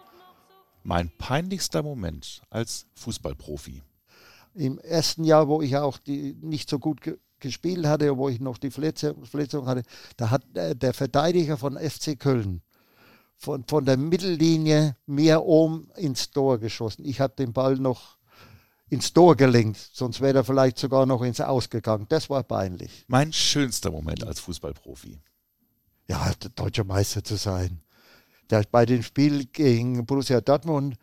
Mein 0.84 1.10
peinlichster 1.18 1.82
Moment 1.82 2.42
als 2.50 2.86
Fußballprofi. 2.96 3.82
Im 4.54 4.78
ersten 4.80 5.24
Jahr, 5.24 5.48
wo 5.48 5.62
ich 5.62 5.78
auch 5.78 5.98
die 5.98 6.36
nicht 6.42 6.70
so 6.70 6.80
gut 6.80 7.02
ge 7.02 7.18
gespielt 7.42 7.86
hatte, 7.86 8.18
wo 8.18 8.30
ich 8.30 8.40
noch 8.40 8.58
die 8.58 8.72
Verletzung 8.72 9.68
hatte, 9.68 9.84
da 10.18 10.32
hat 10.32 10.44
äh, 10.56 10.76
der 10.76 10.94
Verteidiger 10.94 11.58
von 11.58 11.78
FC 11.78 12.18
Köln 12.18 12.62
von, 13.36 13.64
von 13.66 13.86
der 13.86 13.98
Mittellinie 13.98 14.96
mir 15.06 15.44
oben 15.44 15.90
ins 15.96 16.32
Tor 16.32 16.58
geschossen. 16.58 17.06
Ich 17.06 17.20
habe 17.20 17.36
den 17.36 17.54
Ball 17.54 17.76
noch 17.76 18.15
ins 18.90 19.14
Tor 19.14 19.36
gelenkt, 19.36 19.78
sonst 19.94 20.22
wäre 20.22 20.40
er 20.40 20.44
vielleicht 20.44 20.78
sogar 20.78 21.06
noch 21.06 21.22
ins 21.24 21.42
Ausgegangen. 21.42 22.06
Das 22.10 22.30
war 22.30 22.44
peinlich. 22.44 23.06
Mein 23.08 23.34
schönster 23.34 23.92
Moment 23.92 24.26
als 24.26 24.40
Fußballprofi. 24.42 25.20
Ja, 26.08 26.32
deutscher 26.56 26.84
Meister 26.84 27.24
zu 27.24 27.36
sein 27.36 27.82
dass 28.48 28.66
bei 28.68 28.86
dem 28.86 29.04
Spiel 29.04 29.46
gegen 29.46 30.06
Borussia 30.06 30.42
Dortmund, 30.42 30.98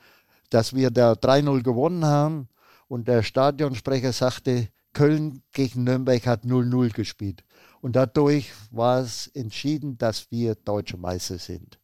dass 0.51 0.75
wir 0.75 0.91
da 0.91 1.13
3-0 1.13 1.63
gewonnen 1.63 2.05
haben 2.05 2.49
und 2.89 3.09
der 3.09 3.23
Stadionsprecher 3.23 4.13
sagte, 4.13 4.69
Köln 4.93 5.43
gegen 5.53 5.85
Nürnberg 5.85 6.27
hat 6.27 6.45
0-0 6.45 6.93
gespielt. 6.93 7.45
Und 7.81 7.97
dadurch 7.97 8.53
war 8.71 9.01
es 9.01 9.29
entschieden, 9.29 9.97
dass 9.97 10.31
wir 10.31 10.55
deutsche 10.55 10.99
Meister 10.99 11.39
sind. 11.39 11.79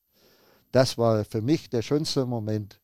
Das 0.73 0.99
war 0.99 1.25
für 1.25 1.41
mich 1.41 1.71
der 1.71 1.81
schönste 1.81 2.27
Moment, 2.27 2.79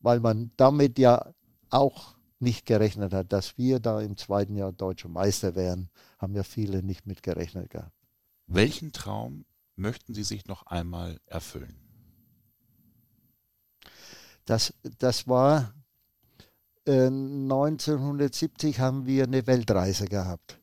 weil 0.00 0.20
man 0.20 0.50
damit 0.56 0.98
ja 0.98 1.32
auch 1.70 2.14
nicht 2.38 2.66
gerechnet 2.66 3.12
hat, 3.12 3.32
dass 3.32 3.58
wir 3.58 3.80
da 3.80 4.00
im 4.00 4.16
zweiten 4.16 4.56
Jahr 4.56 4.72
deutsche 4.72 5.08
Meister 5.08 5.54
wären, 5.54 5.90
haben 6.18 6.34
ja 6.34 6.42
viele 6.42 6.82
nicht 6.82 7.06
mit 7.06 7.22
gerechnet 7.22 7.70
gehabt. 7.70 7.94
Welchen 8.46 8.92
Traum 8.92 9.44
möchten 9.76 10.14
Sie 10.14 10.24
sich 10.24 10.46
noch 10.46 10.66
einmal 10.66 11.20
erfüllen? 11.26 11.76
Das, 14.44 14.74
das 14.98 15.28
war 15.28 15.74
äh, 16.86 17.06
1970 17.06 18.80
haben 18.80 19.06
wir 19.06 19.24
eine 19.24 19.46
Weltreise 19.46 20.06
gehabt. 20.06 20.58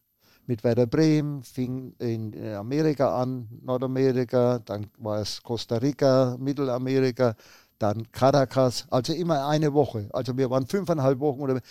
Mit 0.46 0.64
Werder 0.64 0.88
Bremen, 0.88 1.44
fing 1.44 1.94
in 2.00 2.34
Amerika 2.56 3.22
an, 3.22 3.50
Nordamerika, 3.62 4.60
dann 4.60 4.88
war 4.98 5.20
es 5.20 5.44
Costa 5.44 5.78
Rica, 5.78 6.38
Mittelamerika, 6.40 7.36
dann 7.80 8.12
Caracas, 8.12 8.86
also 8.90 9.14
immer 9.14 9.48
eine 9.48 9.74
Woche. 9.74 10.10
Also 10.12 10.38
wir 10.38 10.50
waren 10.50 10.68
fünfeinhalb 10.68 11.20
Wochen 11.20 11.42
oder 11.42 11.62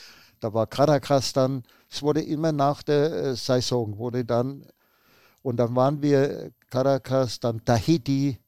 da 0.40 0.52
war 0.52 0.66
Caracas 0.66 1.32
dann, 1.32 1.62
es 1.90 2.02
wurde 2.02 2.22
immer 2.22 2.52
nach 2.52 2.82
der 2.82 3.12
äh, 3.12 3.36
Saison, 3.36 3.96
wurde 3.98 4.24
dann 4.24 4.66
und 5.42 5.58
dann 5.58 5.76
waren 5.76 6.02
wir 6.02 6.50
Caracas, 6.70 7.40
dann 7.40 7.64
Tahiti, 7.64 8.38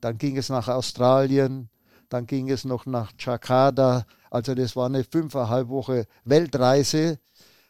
dann 0.00 0.18
ging 0.18 0.36
es 0.36 0.48
nach 0.48 0.68
Australien, 0.68 1.70
dann 2.08 2.26
ging 2.26 2.50
es 2.50 2.64
noch 2.64 2.84
nach 2.86 3.12
Jakarta. 3.18 4.04
Also 4.30 4.54
das 4.54 4.76
war 4.76 4.86
eine 4.86 5.04
fünfeinhalb 5.04 5.68
Woche 5.68 6.06
Weltreise 6.24 7.18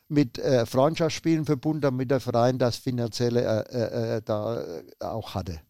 mit 0.08 0.38
äh, 0.38 0.66
Freundschaftsspielen 0.66 1.44
verbunden, 1.44 1.82
damit 1.82 2.10
der 2.10 2.20
Verein 2.20 2.58
das 2.58 2.76
finanzielle 2.76 3.42
äh, 3.42 3.78
äh, 3.78 4.16
äh 4.16 4.22
da 4.22 4.60
äh, 4.60 4.82
auch 4.98 5.34
hatte. 5.34 5.60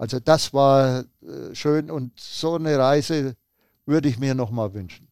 Also 0.00 0.18
das 0.18 0.52
war 0.54 1.04
äh, 1.22 1.54
schön 1.54 1.90
und 1.90 2.18
so 2.18 2.54
eine 2.54 2.78
Reise 2.78 3.36
würde 3.84 4.08
ich 4.08 4.18
mir 4.18 4.34
nochmal 4.34 4.72
wünschen. 4.72 5.08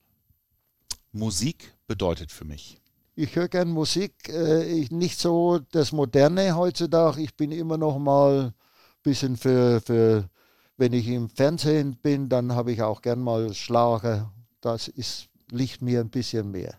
Musik 1.12 1.74
bedeutet 1.86 2.32
für 2.32 2.44
mich 2.44 2.80
ich 3.18 3.34
höre 3.34 3.48
gern 3.48 3.70
Musik, 3.70 4.28
äh, 4.28 4.62
ich, 4.64 4.92
nicht 4.92 5.18
so 5.18 5.58
das 5.72 5.90
Moderne 5.90 6.54
heutzutage. 6.54 7.20
Ich 7.20 7.34
bin 7.34 7.50
immer 7.50 7.76
noch 7.76 7.98
mal 7.98 8.46
ein 8.46 8.54
bisschen 9.02 9.36
für, 9.36 9.80
für, 9.80 10.30
wenn 10.76 10.92
ich 10.92 11.08
im 11.08 11.28
Fernsehen 11.28 11.96
bin, 11.96 12.28
dann 12.28 12.52
habe 12.52 12.70
ich 12.70 12.80
auch 12.80 13.02
gern 13.02 13.20
mal 13.20 13.52
Schlager. 13.54 14.32
Das 14.60 14.86
ist, 14.86 15.28
liegt 15.50 15.82
mir 15.82 15.98
ein 16.00 16.10
bisschen 16.10 16.52
mehr. 16.52 16.78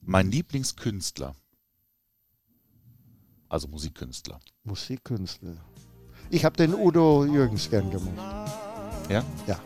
Mein 0.00 0.30
Lieblingskünstler. 0.30 1.34
Also 3.50 3.68
Musikkünstler. 3.68 4.40
Musikkünstler. 4.62 5.56
Ich 6.34 6.44
habe 6.44 6.56
den 6.56 6.74
Udo 6.74 7.24
Jürgens 7.24 7.70
gern 7.70 7.88
gemacht. 7.92 8.10
Ja? 9.08 9.22
Ja. 9.46 9.56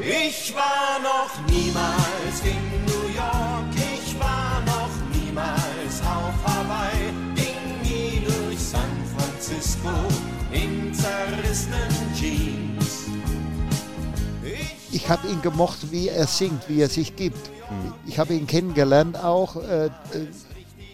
Ich 0.00 0.54
war 0.54 0.98
noch 1.02 1.46
niemals 1.46 2.40
in 2.42 2.86
New 2.86 3.08
York. 3.14 3.66
Ich 3.76 4.18
war 4.18 4.62
noch 4.64 4.88
niemals 5.12 6.00
auf 6.00 6.32
Hawaii, 6.42 7.12
ging 7.34 7.82
nie 7.82 8.24
durch 8.24 8.58
San 8.58 8.80
Francisco 9.14 9.90
in 10.52 10.94
zerrissenen 10.94 12.14
Jeans. 12.18 13.08
Ich, 14.42 14.94
ich 14.94 15.08
habe 15.10 15.28
ihn 15.28 15.42
gemocht, 15.42 15.92
wie 15.92 16.08
er 16.08 16.26
singt, 16.26 16.66
wie 16.70 16.80
er 16.80 16.88
sich 16.88 17.14
gibt. 17.14 17.50
Mhm. 17.68 17.92
Ich 18.06 18.18
habe 18.18 18.32
ihn 18.32 18.46
kennengelernt 18.46 19.22
auch, 19.22 19.56
äh, 19.56 19.88
äh, 19.88 19.90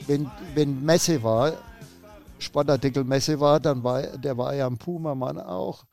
wenn, 0.08 0.28
wenn 0.56 0.84
Messe 0.84 1.22
war, 1.22 1.52
Sportartikelmesse 2.42 3.40
war, 3.40 3.60
dann 3.60 3.82
war 3.82 4.02
der 4.02 4.36
war 4.36 4.54
ja 4.54 4.66
ein 4.66 4.78
Puma-Mann 4.78 5.38
auch. 5.38 5.84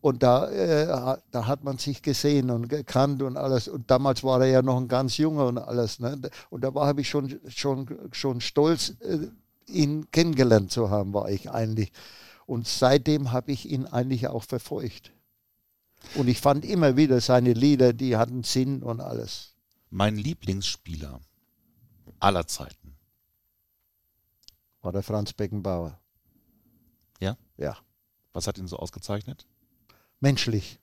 Und 0.00 0.22
da, 0.22 0.50
äh, 0.50 1.16
da 1.30 1.46
hat 1.46 1.64
man 1.64 1.78
sich 1.78 2.02
gesehen 2.02 2.50
und 2.50 2.68
gekannt 2.68 3.22
und 3.22 3.38
alles. 3.38 3.68
Und 3.68 3.90
damals 3.90 4.22
war 4.22 4.42
er 4.42 4.48
ja 4.48 4.60
noch 4.60 4.76
ein 4.76 4.86
ganz 4.86 5.16
junger 5.16 5.46
und 5.46 5.56
alles. 5.56 5.98
Ne? 5.98 6.20
Und 6.50 6.62
da 6.62 6.74
habe 6.74 7.00
ich 7.00 7.08
schon, 7.08 7.40
schon, 7.48 7.86
schon 8.12 8.42
stolz, 8.42 8.90
äh, 9.00 9.28
ihn 9.66 10.10
kennengelernt 10.10 10.70
zu 10.70 10.90
haben, 10.90 11.14
war 11.14 11.30
ich 11.30 11.50
eigentlich. 11.50 11.90
Und 12.44 12.68
seitdem 12.68 13.32
habe 13.32 13.52
ich 13.52 13.70
ihn 13.70 13.86
eigentlich 13.86 14.28
auch 14.28 14.44
verfolgt. 14.44 15.10
Und 16.16 16.28
ich 16.28 16.38
fand 16.38 16.66
immer 16.66 16.98
wieder 16.98 17.22
seine 17.22 17.54
Lieder, 17.54 17.94
die 17.94 18.18
hatten 18.18 18.42
Sinn 18.42 18.82
und 18.82 19.00
alles. 19.00 19.54
Mein 19.88 20.16
Lieblingsspieler 20.16 21.18
aller 22.20 22.46
Zeiten 22.46 22.83
war 24.84 24.92
der 24.92 25.02
Franz 25.02 25.32
Beckenbauer. 25.32 25.98
Ja? 27.20 27.36
Ja. 27.56 27.76
Was 28.32 28.46
hat 28.46 28.58
ihn 28.58 28.66
so 28.66 28.76
ausgezeichnet? 28.76 29.46
menschlich. 30.24 30.80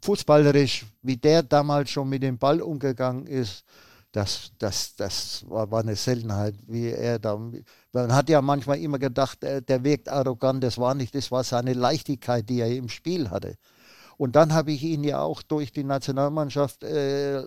Fußballerisch, 0.00 0.86
wie 1.02 1.16
der 1.16 1.42
damals 1.42 1.90
schon 1.90 2.08
mit 2.08 2.22
dem 2.22 2.38
Ball 2.38 2.62
umgegangen 2.62 3.26
ist, 3.26 3.64
das, 4.12 4.52
das, 4.58 4.94
das 4.94 5.44
war, 5.48 5.70
war 5.70 5.80
eine 5.80 5.96
Seltenheit, 5.96 6.54
wie 6.66 6.86
er 6.86 7.18
da. 7.18 7.36
Man 7.92 8.14
hat 8.14 8.28
ja 8.30 8.40
manchmal 8.40 8.78
immer 8.78 8.98
gedacht, 8.98 9.42
der, 9.42 9.60
der 9.60 9.84
wirkt 9.84 10.08
arrogant, 10.08 10.62
das 10.62 10.78
war 10.78 10.94
nicht, 10.94 11.14
das 11.14 11.30
war 11.30 11.44
seine 11.44 11.74
Leichtigkeit, 11.74 12.48
die 12.48 12.60
er 12.60 12.74
im 12.74 12.88
Spiel 12.88 13.28
hatte. 13.28 13.56
Und 14.16 14.34
dann 14.34 14.54
habe 14.54 14.72
ich 14.72 14.82
ihn 14.82 15.04
ja 15.04 15.20
auch 15.20 15.42
durch 15.42 15.72
die 15.72 15.84
Nationalmannschaft 15.84 16.84
äh, 16.84 17.42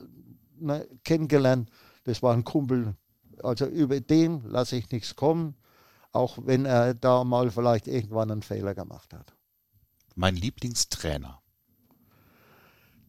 ne, 0.59 0.87
kennengelernt. 1.03 1.69
Das 2.03 2.21
war 2.21 2.33
ein 2.33 2.43
Kumpel. 2.43 2.95
Also 3.43 3.65
über 3.65 3.99
den 3.99 4.43
lasse 4.45 4.75
ich 4.75 4.91
nichts 4.91 5.15
kommen, 5.15 5.55
auch 6.11 6.37
wenn 6.45 6.65
er 6.65 6.93
da 6.93 7.23
mal 7.23 7.51
vielleicht 7.51 7.87
irgendwann 7.87 8.31
einen 8.31 8.41
Fehler 8.41 8.73
gemacht 8.75 9.13
hat 9.13 9.33
mein 10.15 10.35
Lieblingstrainer? 10.35 11.41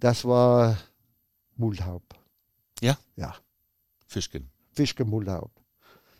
Das 0.00 0.24
war 0.24 0.76
Mulhaupt. 1.56 2.16
Ja? 2.80 2.96
Ja. 3.16 3.34
Fischken. 4.06 4.50
Fischke 4.72 5.04
Mulhaupt. 5.04 5.62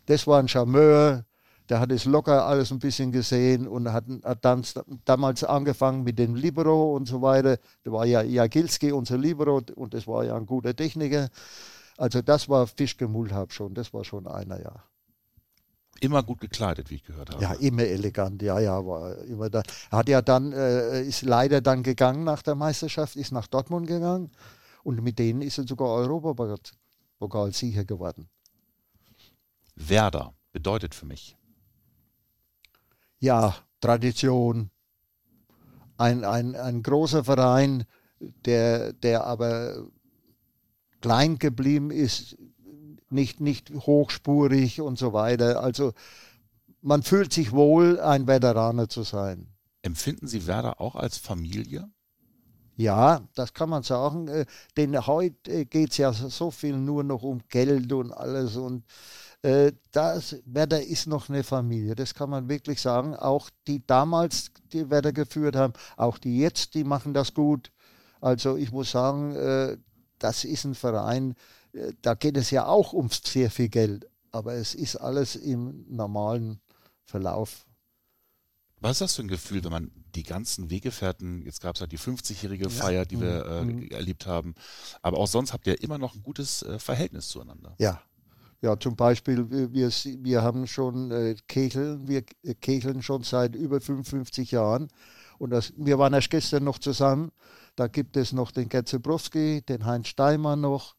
Das 0.05 0.27
war 0.27 0.39
ein 0.39 0.47
Charmeur, 0.47 1.25
Der 1.69 1.79
hat 1.79 1.91
es 1.91 2.03
locker 2.03 2.45
alles 2.45 2.71
ein 2.71 2.79
bisschen 2.79 3.11
gesehen 3.13 3.67
und 3.67 3.91
hat, 3.91 4.03
hat 4.23 4.43
dann 4.43 4.63
damals 5.05 5.45
angefangen 5.45 6.03
mit 6.03 6.19
dem 6.19 6.35
Libero 6.35 6.93
und 6.93 7.07
so 7.07 7.21
weiter. 7.21 7.57
Da 7.83 7.91
war 7.91 8.05
ja 8.05 8.21
Jagilski 8.21 8.91
unser 8.91 9.17
Libero 9.17 9.61
und 9.75 9.93
das 9.93 10.05
war 10.05 10.25
ja 10.25 10.35
ein 10.35 10.45
guter 10.45 10.75
Techniker. 10.75 11.29
Also 11.97 12.21
das 12.21 12.49
war 12.49 12.67
Fischke 12.67 13.07
Mulhab 13.07 13.53
schon, 13.53 13.73
das 13.73 13.93
war 13.93 14.03
schon 14.03 14.27
einer, 14.27 14.61
ja. 14.61 14.83
Immer 16.01 16.23
gut 16.23 16.41
gekleidet, 16.41 16.89
wie 16.89 16.95
ich 16.95 17.03
gehört 17.03 17.29
habe. 17.29 17.41
Ja, 17.41 17.53
immer 17.53 17.83
elegant, 17.83 18.41
ja, 18.41 18.59
ja, 18.59 18.85
war 18.85 19.17
immer 19.19 19.49
da. 19.49 19.63
Hat 19.89 20.09
ja 20.09 20.21
dann, 20.21 20.51
äh, 20.51 21.01
ist 21.03 21.21
leider 21.21 21.61
dann 21.61 21.83
gegangen 21.83 22.23
nach 22.23 22.41
der 22.41 22.55
Meisterschaft, 22.55 23.15
ist 23.15 23.31
nach 23.31 23.47
Dortmund 23.47 23.87
gegangen 23.87 24.31
und 24.83 25.01
mit 25.01 25.17
denen 25.19 25.41
ist 25.41 25.57
er 25.59 25.67
sogar 25.67 25.89
Europapokalsieger 25.89 27.85
geworden. 27.85 28.27
Werder 29.75 30.33
bedeutet 30.51 30.93
für 30.93 31.05
mich. 31.05 31.37
Ja, 33.19 33.55
Tradition. 33.79 34.69
Ein, 35.97 36.25
ein, 36.25 36.55
ein 36.55 36.83
großer 36.83 37.23
Verein, 37.23 37.85
der, 38.19 38.93
der 38.93 39.25
aber 39.25 39.87
klein 41.03 41.37
geblieben 41.37 41.91
ist, 41.91 42.37
nicht, 43.09 43.41
nicht 43.41 43.69
hochspurig 43.71 44.79
und 44.79 44.97
so 44.97 45.11
weiter. 45.11 45.61
Also 45.61 45.91
man 46.81 47.03
fühlt 47.03 47.33
sich 47.33 47.51
wohl, 47.51 47.99
ein 47.99 48.25
Veteraner 48.25 48.87
zu 48.87 49.03
sein. 49.03 49.47
Empfinden 49.81 50.27
Sie 50.27 50.47
Werder 50.47 50.79
auch 50.79 50.95
als 50.95 51.17
Familie? 51.17 51.89
Ja, 52.77 53.21
das 53.35 53.53
kann 53.53 53.69
man 53.69 53.83
sagen. 53.83 54.29
Äh, 54.29 54.45
denn 54.77 55.05
heute 55.05 55.65
geht 55.65 55.91
es 55.91 55.97
ja 55.97 56.13
so 56.13 56.49
viel 56.51 56.77
nur 56.77 57.03
noch 57.03 57.21
um 57.21 57.41
Geld 57.49 57.91
und 57.91 58.13
alles. 58.13 58.55
Und 58.55 58.85
äh, 59.41 59.73
das 59.91 60.37
Werder 60.45 60.81
ist 60.81 61.05
noch 61.05 61.27
eine 61.27 61.43
Familie, 61.43 61.95
das 61.95 62.13
kann 62.13 62.29
man 62.29 62.47
wirklich 62.47 62.79
sagen. 62.79 63.13
Auch 63.13 63.49
die 63.67 63.85
damals, 63.85 64.51
die 64.71 64.89
Werder 64.89 65.11
geführt 65.11 65.57
haben, 65.57 65.73
auch 65.97 66.17
die 66.17 66.39
jetzt, 66.39 66.75
die 66.75 66.85
machen 66.85 67.13
das 67.13 67.33
gut. 67.33 67.73
Also 68.21 68.55
ich 68.55 68.71
muss 68.71 68.91
sagen, 68.91 69.35
äh, 69.35 69.77
das 70.23 70.45
ist 70.45 70.63
ein 70.63 70.75
Verein, 70.75 71.35
äh, 71.73 71.93
da 72.01 72.13
geht 72.13 72.37
es 72.37 72.49
ja 72.51 72.65
auch 72.65 72.93
um 72.93 73.09
sehr 73.09 73.51
viel 73.51 73.69
Geld, 73.69 74.07
aber 74.31 74.53
es 74.53 74.73
ist 74.73 74.95
alles 74.95 75.35
im 75.35 75.85
normalen 75.89 76.59
Verlauf. 77.03 77.65
Was 78.79 78.93
ist 78.93 79.01
das 79.01 79.15
für 79.15 79.21
ein 79.23 79.27
Gefühl, 79.27 79.63
wenn 79.63 79.71
man 79.71 79.91
die 80.15 80.23
ganzen 80.23 80.69
Weggefährten, 80.69 81.41
jetzt 81.43 81.61
gab 81.61 81.75
es 81.75 81.81
halt 81.81 81.91
die 81.91 81.99
50-jährige 81.99 82.69
Feier, 82.69 83.05
die 83.05 83.19
wir 83.19 83.45
äh, 83.45 83.63
mhm. 83.63 83.87
erlebt 83.89 84.25
haben, 84.25 84.55
aber 85.01 85.17
auch 85.17 85.27
sonst 85.27 85.53
habt 85.53 85.67
ihr 85.67 85.81
immer 85.81 85.97
noch 85.97 86.15
ein 86.15 86.23
gutes 86.23 86.63
äh, 86.63 86.79
Verhältnis 86.79 87.27
zueinander. 87.29 87.75
Ja. 87.79 88.01
Ja, 88.61 88.79
zum 88.79 88.95
Beispiel, 88.95 89.49
wir, 89.51 89.73
wir 89.73 90.41
haben 90.41 90.67
schon 90.67 91.11
äh, 91.11 91.35
Kecheln, 91.49 92.07
wir 92.07 92.23
kecheln 92.61 93.01
schon 93.01 93.23
seit 93.23 93.55
über 93.55 93.81
55 93.81 94.51
Jahren 94.51 94.87
und 95.37 95.49
das, 95.49 95.73
wir 95.75 95.99
waren 95.99 96.13
erst 96.13 96.29
gestern 96.29 96.63
noch 96.63 96.79
zusammen. 96.79 97.33
Da 97.75 97.87
gibt 97.87 98.17
es 98.17 98.33
noch 98.33 98.51
den 98.51 98.69
Gerd 98.69 98.87
Zebrowski, 98.87 99.61
den 99.61 99.85
Heinz 99.85 100.07
Steimer 100.07 100.55
noch, 100.55 100.95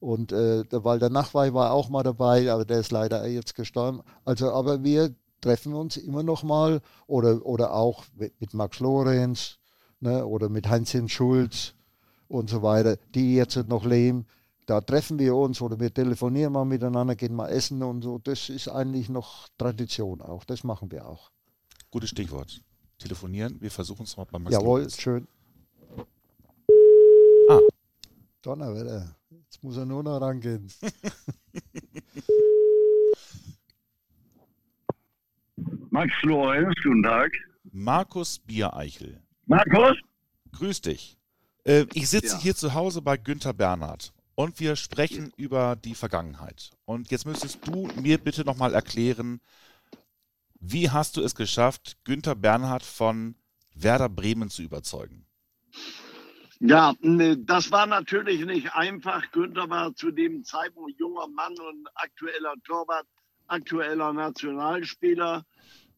und 0.00 0.32
äh, 0.32 0.64
der 0.64 0.82
Walter 0.82 1.10
Nachweih 1.10 1.52
war 1.52 1.72
auch 1.72 1.90
mal 1.90 2.02
dabei, 2.02 2.50
aber 2.50 2.64
der 2.64 2.80
ist 2.80 2.90
leider 2.90 3.26
jetzt 3.26 3.54
gestorben. 3.54 4.00
Also, 4.24 4.50
aber 4.50 4.82
wir 4.82 5.14
treffen 5.42 5.74
uns 5.74 5.98
immer 5.98 6.22
noch 6.22 6.42
mal 6.42 6.80
oder, 7.06 7.44
oder 7.44 7.74
auch 7.74 8.04
mit 8.16 8.54
Max 8.54 8.80
Lorenz 8.80 9.58
ne, 10.00 10.26
oder 10.26 10.48
mit 10.48 10.68
Heinz 10.68 10.96
Schulz 11.08 11.74
und 12.28 12.48
so 12.48 12.62
weiter, 12.62 12.96
die 13.14 13.34
jetzt 13.34 13.56
noch 13.68 13.84
leben. 13.84 14.26
Da 14.64 14.80
treffen 14.80 15.18
wir 15.18 15.34
uns 15.36 15.60
oder 15.60 15.78
wir 15.78 15.92
telefonieren 15.92 16.52
mal 16.52 16.64
miteinander, 16.64 17.14
gehen 17.14 17.34
mal 17.34 17.48
essen 17.48 17.82
und 17.82 18.02
so. 18.02 18.18
Das 18.18 18.48
ist 18.48 18.68
eigentlich 18.68 19.10
noch 19.10 19.48
Tradition 19.58 20.22
auch. 20.22 20.44
Das 20.44 20.64
machen 20.64 20.90
wir 20.90 21.06
auch. 21.06 21.30
Gutes 21.90 22.10
Stichwort. 22.10 22.62
Telefonieren. 22.98 23.60
Wir 23.60 23.70
versuchen 23.70 24.04
es 24.04 24.16
mal 24.16 24.24
beim 24.24 24.44
Max 24.44 24.54
Jawohl, 24.54 24.80
Lorenz. 24.80 24.98
schön. 24.98 25.26
Ah. 27.50 27.60
Donnerwetter. 28.42 29.16
Jetzt 29.30 29.62
muss 29.62 29.76
er 29.76 29.86
nur 29.86 30.02
noch 30.02 30.20
rangehen. 30.20 30.72
Max 35.90 36.12
Lorenz, 36.22 36.74
guten 36.82 37.02
Tag. 37.02 37.32
Markus 37.72 38.38
Biereichel. 38.38 39.22
Markus? 39.46 39.96
Grüß 40.52 40.80
dich. 40.80 41.18
Äh, 41.64 41.86
ich 41.92 42.08
sitze 42.08 42.36
ja. 42.36 42.40
hier 42.40 42.54
zu 42.56 42.74
Hause 42.74 43.02
bei 43.02 43.16
Günther 43.16 43.52
Bernhard 43.52 44.12
und 44.34 44.60
wir 44.60 44.76
sprechen 44.76 45.26
ja. 45.26 45.32
über 45.36 45.76
die 45.76 45.94
Vergangenheit. 45.94 46.70
Und 46.84 47.10
jetzt 47.10 47.26
müsstest 47.26 47.66
du 47.66 47.88
mir 48.00 48.18
bitte 48.18 48.44
nochmal 48.44 48.72
erklären, 48.74 49.40
wie 50.60 50.90
hast 50.90 51.16
du 51.16 51.22
es 51.22 51.34
geschafft, 51.34 51.98
Günther 52.04 52.34
Bernhard 52.34 52.82
von 52.82 53.34
Werder 53.74 54.08
Bremen 54.08 54.50
zu 54.50 54.62
überzeugen? 54.62 55.26
Ja, 56.62 56.94
das 57.00 57.72
war 57.72 57.86
natürlich 57.86 58.44
nicht 58.44 58.74
einfach. 58.74 59.30
Günther 59.30 59.70
war 59.70 59.94
zu 59.94 60.10
dem 60.10 60.44
Zeitpunkt 60.44 60.98
junger 61.00 61.26
Mann 61.28 61.54
und 61.58 61.88
aktueller 61.94 62.54
Torwart, 62.64 63.06
aktueller 63.46 64.12
Nationalspieler. 64.12 65.46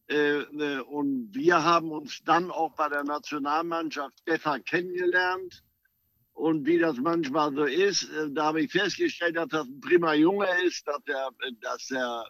Äh, 0.07 0.39
äh, 0.39 0.79
und 0.79 1.33
wir 1.33 1.61
haben 1.61 1.91
uns 1.91 2.23
dann 2.23 2.49
auch 2.49 2.73
bei 2.75 2.87
der 2.87 3.03
Nationalmannschaft 3.03 4.23
besser 4.23 4.57
kennengelernt. 4.61 5.63
Und 6.31 6.65
wie 6.65 6.79
das 6.79 6.97
manchmal 6.97 7.53
so 7.53 7.65
ist, 7.65 8.03
äh, 8.03 8.31
da 8.31 8.45
habe 8.45 8.61
ich 8.61 8.71
festgestellt, 8.71 9.35
dass 9.35 9.49
das 9.49 9.67
ein 9.67 9.81
prima 9.81 10.13
Junge 10.13 10.47
ist, 10.65 10.87
dass 10.87 11.01
er, 11.07 11.29
dass 11.59 11.91
er 11.91 12.25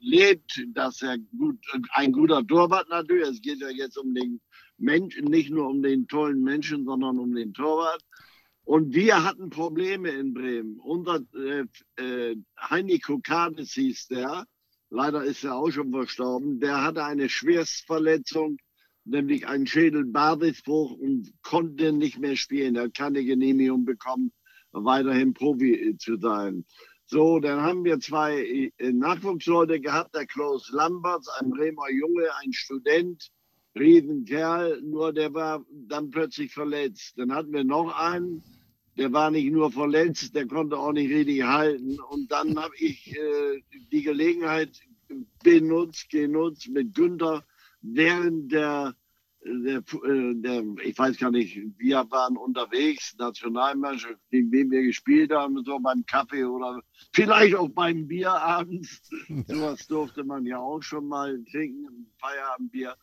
lebt, 0.00 0.58
dass 0.68 1.02
er 1.02 1.18
gut, 1.38 1.58
ein 1.92 2.12
guter 2.12 2.46
Torwart 2.46 2.88
natürlich. 2.88 3.28
Es 3.28 3.42
geht 3.42 3.60
ja 3.60 3.68
jetzt 3.68 3.98
um 3.98 4.14
den 4.14 4.40
Menschen, 4.78 5.26
nicht 5.26 5.50
nur 5.50 5.68
um 5.68 5.82
den 5.82 6.06
tollen 6.06 6.42
Menschen, 6.42 6.84
sondern 6.84 7.18
um 7.18 7.34
den 7.34 7.52
Torwart. 7.52 8.02
Und 8.64 8.94
wir 8.94 9.22
hatten 9.24 9.50
Probleme 9.50 10.10
in 10.10 10.32
Bremen. 10.32 10.78
Unser 10.80 11.20
äh, 11.34 11.64
äh, 12.02 12.36
Heini 12.58 12.98
Kokades 12.98 13.72
hieß 13.72 14.08
der, 14.08 14.46
leider 14.88 15.22
ist 15.24 15.44
er 15.44 15.56
auch 15.56 15.70
schon 15.70 15.90
verstorben, 15.92 16.60
der 16.60 16.82
hatte 16.82 17.04
eine 17.04 17.28
Schwerstverletzung, 17.28 18.56
nämlich 19.04 19.46
einen 19.46 19.66
Schädelbadisbruch 19.66 20.92
und 20.92 21.30
konnte 21.42 21.92
nicht 21.92 22.18
mehr 22.18 22.36
spielen. 22.36 22.76
Er 22.76 22.84
hat 22.84 22.94
keine 22.94 23.22
Genehmigung 23.22 23.84
bekommen, 23.84 24.32
weiterhin 24.72 25.34
Profi 25.34 25.96
zu 25.98 26.16
sein. 26.16 26.64
So, 27.06 27.38
dann 27.38 27.60
haben 27.60 27.84
wir 27.84 28.00
zwei 28.00 28.70
äh, 28.78 28.92
Nachwuchsleute 28.92 29.78
gehabt, 29.78 30.14
der 30.14 30.26
Klaus 30.26 30.70
Lamberts, 30.72 31.28
ein 31.28 31.50
Bremer 31.50 31.90
Junge, 31.90 32.34
ein 32.42 32.52
Student, 32.54 33.30
Riesenkerl, 33.76 34.80
nur 34.82 35.12
der 35.12 35.34
war 35.34 35.64
dann 35.88 36.10
plötzlich 36.10 36.52
verletzt. 36.52 37.14
Dann 37.16 37.32
hatten 37.32 37.52
wir 37.52 37.64
noch 37.64 37.92
einen, 37.98 38.42
der 38.96 39.12
war 39.12 39.30
nicht 39.30 39.50
nur 39.50 39.72
verletzt, 39.72 40.34
der 40.34 40.46
konnte 40.46 40.78
auch 40.78 40.92
nicht 40.92 41.10
richtig 41.10 41.42
halten. 41.42 41.98
Und 42.00 42.30
dann 42.30 42.56
habe 42.58 42.74
ich 42.78 43.16
äh, 43.16 43.62
die 43.90 44.02
Gelegenheit 44.02 44.70
benutzt, 45.42 46.08
genutzt 46.10 46.68
mit 46.68 46.94
Günther 46.94 47.44
während 47.82 48.52
der, 48.52 48.94
der, 49.44 49.78
äh, 49.78 50.34
der, 50.36 50.64
ich 50.84 50.96
weiß 50.96 51.18
gar 51.18 51.32
nicht, 51.32 51.60
wir 51.76 52.06
waren 52.10 52.36
unterwegs, 52.36 53.16
Nationalmannschaft, 53.18 54.20
gegen 54.30 54.52
wen 54.52 54.70
wir 54.70 54.82
gespielt 54.82 55.32
haben, 55.32 55.62
so 55.64 55.80
beim 55.80 56.06
Kaffee 56.06 56.44
oder 56.44 56.80
vielleicht 57.12 57.56
auch 57.56 57.68
beim 57.68 58.06
Bier 58.06 58.32
abends. 58.32 59.10
Ja. 59.28 59.42
Sowas 59.48 59.86
durfte 59.88 60.22
man 60.22 60.46
ja 60.46 60.58
auch 60.58 60.82
schon 60.82 61.08
mal 61.08 61.42
trinken, 61.50 62.06
Feierabendbier 62.18 62.94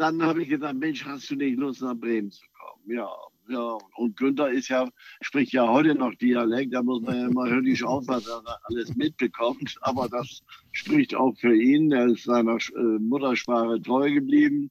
dann 0.00 0.22
habe 0.22 0.42
ich 0.42 0.48
gesagt, 0.48 0.78
Mensch, 0.78 1.04
hast 1.04 1.30
du 1.30 1.36
nicht 1.36 1.58
Lust 1.58 1.82
nach 1.82 1.94
Bremen 1.94 2.30
zu 2.30 2.42
kommen? 2.58 2.96
Ja, 2.96 3.10
ja. 3.48 3.76
Und 3.96 4.16
Günther 4.16 4.50
ist 4.50 4.68
ja, 4.68 4.88
spricht 5.20 5.52
ja 5.52 5.68
heute 5.68 5.94
noch 5.94 6.14
Dialekt, 6.14 6.72
da 6.72 6.82
muss 6.82 7.02
man 7.02 7.16
ja 7.16 7.26
immer 7.26 7.50
höllisch 7.50 7.84
aufpassen, 7.84 8.28
dass 8.28 8.44
er 8.46 8.60
alles 8.64 8.96
mitbekommt. 8.96 9.76
Aber 9.82 10.08
das 10.08 10.42
spricht 10.72 11.14
auch 11.14 11.36
für 11.36 11.54
ihn. 11.54 11.92
Er 11.92 12.06
ist 12.06 12.24
seiner 12.24 12.56
äh, 12.56 12.98
Muttersprache 12.98 13.82
treu 13.82 14.10
geblieben. 14.10 14.70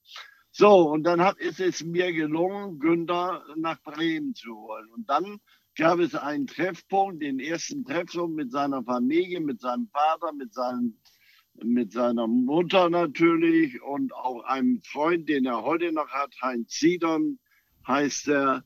So, 0.51 0.89
und 0.89 1.03
dann 1.03 1.21
hat, 1.21 1.37
ist 1.37 1.59
es 1.59 1.83
mir 1.83 2.11
gelungen, 2.11 2.79
Günther 2.79 3.43
nach 3.55 3.79
Bremen 3.83 4.33
zu 4.33 4.55
holen. 4.55 4.87
Und 4.95 5.07
dann 5.07 5.39
gab 5.77 5.99
es 5.99 6.15
einen 6.15 6.47
Treffpunkt, 6.47 7.21
den 7.21 7.39
ersten 7.39 7.85
Treffpunkt 7.85 8.35
mit 8.35 8.51
seiner 8.51 8.83
Familie, 8.83 9.41
mit 9.41 9.61
seinem 9.61 9.87
Vater, 9.89 10.33
mit 10.33 10.55
seinen 10.55 10.99
mit 11.63 11.91
seiner 11.91 12.27
Mutter 12.27 12.89
natürlich 12.89 13.81
und 13.81 14.13
auch 14.13 14.43
einem 14.43 14.81
Freund, 14.81 15.29
den 15.29 15.45
er 15.45 15.63
heute 15.63 15.91
noch 15.91 16.09
hat, 16.09 16.33
Heinz 16.41 16.79
Sidon 16.79 17.39
heißt 17.87 18.29
er. 18.29 18.63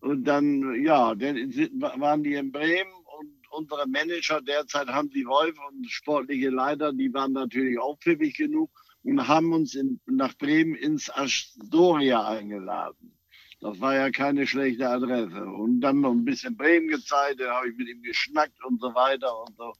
Und 0.00 0.24
dann, 0.24 0.82
ja, 0.84 1.14
dann 1.14 1.36
waren 2.00 2.22
die 2.24 2.34
in 2.34 2.50
Bremen 2.50 2.92
und 3.20 3.30
unsere 3.50 3.86
Manager 3.86 4.40
derzeit 4.40 4.88
haben 4.88 5.10
die 5.10 5.26
Wolf 5.26 5.56
und 5.70 5.88
sportliche 5.90 6.50
Leiter, 6.50 6.92
die 6.92 7.12
waren 7.14 7.32
natürlich 7.32 7.78
auch 7.78 7.98
pfiffig 7.98 8.36
genug 8.36 8.70
und 9.04 9.28
haben 9.28 9.52
uns 9.52 9.74
in, 9.74 10.00
nach 10.06 10.36
Bremen 10.36 10.74
ins 10.74 11.10
Astoria 11.10 12.26
eingeladen. 12.26 13.16
Das 13.60 13.80
war 13.80 13.94
ja 13.94 14.10
keine 14.10 14.44
schlechte 14.46 14.88
Adresse. 14.88 15.44
Und 15.44 15.80
dann 15.80 16.00
noch 16.00 16.10
ein 16.10 16.24
bisschen 16.24 16.56
Bremen 16.56 16.88
gezeigt, 16.88 17.40
da 17.40 17.56
habe 17.56 17.68
ich 17.68 17.76
mit 17.76 17.88
ihm 17.88 18.02
geschnackt 18.02 18.64
und 18.64 18.80
so 18.80 18.92
weiter 18.92 19.40
und 19.40 19.56
so. 19.56 19.72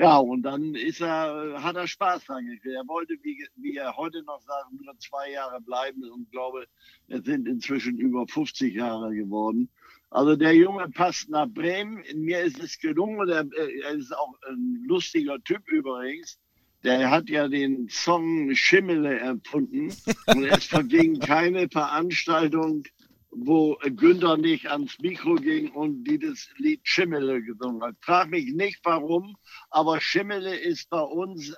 Ja, 0.00 0.16
und 0.16 0.44
dann 0.44 0.74
ist 0.74 1.02
er, 1.02 1.62
hat 1.62 1.76
er 1.76 1.86
Spaß 1.86 2.24
dran 2.24 2.46
gekriegt. 2.46 2.74
Er 2.74 2.88
wollte, 2.88 3.18
wie, 3.22 3.46
wie 3.56 3.76
er 3.76 3.98
heute 3.98 4.22
noch 4.22 4.40
sagt, 4.40 4.72
nur 4.72 4.98
zwei 4.98 5.30
Jahre 5.32 5.60
bleiben 5.60 6.10
und 6.10 6.30
glaube, 6.30 6.64
es 7.08 7.22
sind 7.24 7.46
inzwischen 7.46 7.98
über 7.98 8.26
50 8.26 8.74
Jahre 8.74 9.14
geworden. 9.14 9.68
Also 10.08 10.36
der 10.36 10.54
Junge 10.56 10.88
passt 10.88 11.28
nach 11.28 11.46
Bremen. 11.48 12.02
Mir 12.14 12.40
ist 12.40 12.58
es 12.60 12.78
gelungen. 12.78 13.28
Er, 13.28 13.46
er 13.52 13.90
ist 13.90 14.16
auch 14.16 14.32
ein 14.48 14.82
lustiger 14.86 15.38
Typ 15.44 15.68
übrigens. 15.68 16.38
Der 16.82 17.10
hat 17.10 17.28
ja 17.28 17.48
den 17.48 17.90
Song 17.90 18.54
Schimmele 18.54 19.18
erfunden. 19.18 19.92
Und 20.28 20.44
es 20.46 20.64
verging 20.64 21.18
keine 21.18 21.68
Veranstaltung, 21.68 22.84
wo 23.30 23.76
Günther 23.82 24.36
nicht 24.36 24.66
ans 24.70 24.98
Mikro 24.98 25.36
ging 25.36 25.70
und 25.70 26.04
dieses 26.04 26.48
Lied 26.56 26.80
Schimmele 26.82 27.42
gesungen 27.42 27.82
hat. 27.82 27.96
Frag 28.00 28.30
mich 28.30 28.52
nicht 28.52 28.80
warum, 28.82 29.36
aber 29.70 30.00
Schimmele 30.00 30.56
ist 30.56 30.90
bei 30.90 31.00
uns 31.00 31.54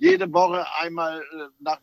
jede 0.00 0.30
Woche 0.32 0.66
einmal, 0.80 1.20
äh, 1.20 1.48
nach, 1.60 1.80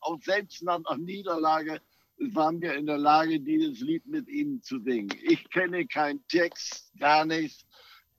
auch 0.00 0.20
selbst 0.22 0.62
nach 0.62 0.80
einer 0.84 0.98
Niederlage, 0.98 1.80
waren 2.18 2.60
wir 2.60 2.74
in 2.74 2.86
der 2.86 2.98
Lage, 2.98 3.40
dieses 3.40 3.80
Lied 3.80 4.06
mit 4.06 4.28
ihm 4.28 4.62
zu 4.62 4.78
singen. 4.80 5.10
Ich 5.22 5.48
kenne 5.50 5.86
keinen 5.86 6.24
Text, 6.28 6.92
gar 6.98 7.24
nichts. 7.24 7.66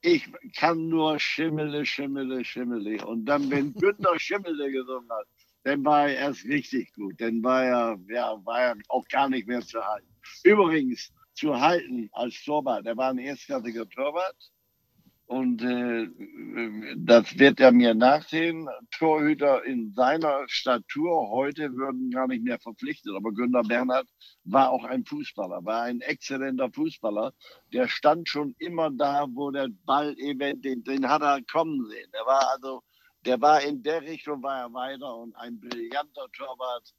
Ich 0.02 0.30
kann 0.58 0.90
nur 0.90 1.18
Schimmele, 1.20 1.86
Schimmele, 1.86 2.44
Schimmele. 2.44 3.06
Und 3.06 3.26
dann, 3.26 3.50
wenn 3.50 3.74
Günther 3.74 4.20
Schimmele 4.20 4.70
gesungen 4.72 5.10
hat, 5.10 5.28
dann 5.64 5.86
war 5.86 6.10
er 6.10 6.18
erst 6.18 6.44
richtig 6.46 6.94
gut. 6.94 7.22
Dann 7.22 7.42
war 7.42 7.64
er, 7.64 8.00
ja, 8.10 8.46
war 8.46 8.62
er 8.62 8.76
auch 8.90 9.08
gar 9.08 9.30
nicht 9.30 9.48
mehr 9.48 9.62
zu 9.62 9.80
halten. 9.82 10.13
Übrigens, 10.44 11.12
zu 11.34 11.60
halten 11.60 12.10
als 12.14 12.44
Torwart, 12.44 12.86
er 12.86 12.98
war 12.98 13.10
ein 13.10 13.18
erstklassiger 13.18 13.88
Torwart. 13.90 14.52
Und 15.26 15.64
äh, 15.64 16.08
das 16.98 17.40
wird 17.40 17.60
er 17.60 17.72
mir 17.72 17.96
nachsehen. 17.96 18.68
Torhüter 18.92 19.64
in 19.64 19.94
seiner 19.94 20.44
Statur 20.48 21.30
heute 21.30 21.74
würden 21.74 22.12
gar 22.12 22.28
nicht 22.28 22.44
mehr 22.44 22.60
verpflichtet. 22.60 23.14
Aber 23.16 23.32
Günter 23.32 23.64
Bernhard 23.64 24.08
war 24.44 24.70
auch 24.70 24.84
ein 24.84 25.06
Fußballer, 25.06 25.64
war 25.64 25.84
ein 25.84 26.02
exzellenter 26.02 26.70
Fußballer. 26.72 27.34
Der 27.72 27.88
stand 27.88 28.28
schon 28.30 28.54
immer 28.60 28.92
da, 28.92 29.26
wo 29.30 29.50
der 29.50 29.70
Ball 29.86 30.14
eben, 30.20 30.62
den, 30.62 30.84
den 30.84 31.08
hat 31.08 31.22
er 31.22 31.42
kommen 31.52 31.88
sehen. 31.90 32.12
Der 32.14 32.26
war 32.26 32.52
also, 32.54 32.84
der 33.26 33.40
war 33.40 33.62
in 33.64 33.82
der 33.82 34.02
Richtung, 34.02 34.44
war 34.44 34.60
er 34.60 34.74
weiter 34.74 35.16
und 35.16 35.36
ein 35.38 35.60
brillanter 35.60 36.28
Torwart. 36.34 36.94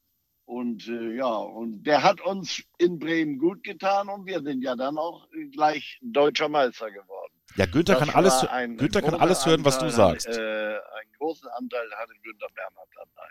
Und 0.47 0.87
äh, 0.89 1.15
ja, 1.17 1.35
und 1.35 1.85
der 1.85 2.03
hat 2.03 2.21
uns 2.21 2.63
in 2.79 2.99
Bremen 2.99 3.39
gut 3.39 3.63
getan 3.65 4.09
und 4.09 4.27
wir 4.27 4.43
sind 4.43 4.63
ja 4.63 4.77
dann 4.77 4.99
auch 4.99 5.27
gleich 5.53 5.99
deutscher 6.03 6.49
Meister 6.49 6.91
geworden. 6.91 7.33
Ja, 7.57 7.67
Günther 7.67 7.97
kann 7.97 8.11
alles, 8.11 8.47
Günther 8.77 9.01
kann 9.01 9.15
alles 9.15 9.47
hören, 9.47 9.65
was 9.65 9.79
du 9.79 9.87
Anteil, 9.87 9.97
sagst. 9.97 10.29
Äh, 10.29 10.41
einen 10.41 11.13
großen 11.19 11.49
Anteil 11.51 11.89
hatte 11.97 12.13
Günther 12.23 12.49
Bernhard 12.55 12.89
dabei. 12.95 13.31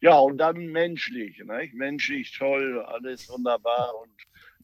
Ja, 0.00 0.18
und 0.18 0.38
dann 0.38 0.66
menschlich, 0.66 1.38
ne? 1.38 1.70
menschlich 1.74 2.36
toll, 2.36 2.84
alles 2.86 3.28
wunderbar 3.28 3.94
und 4.02 4.12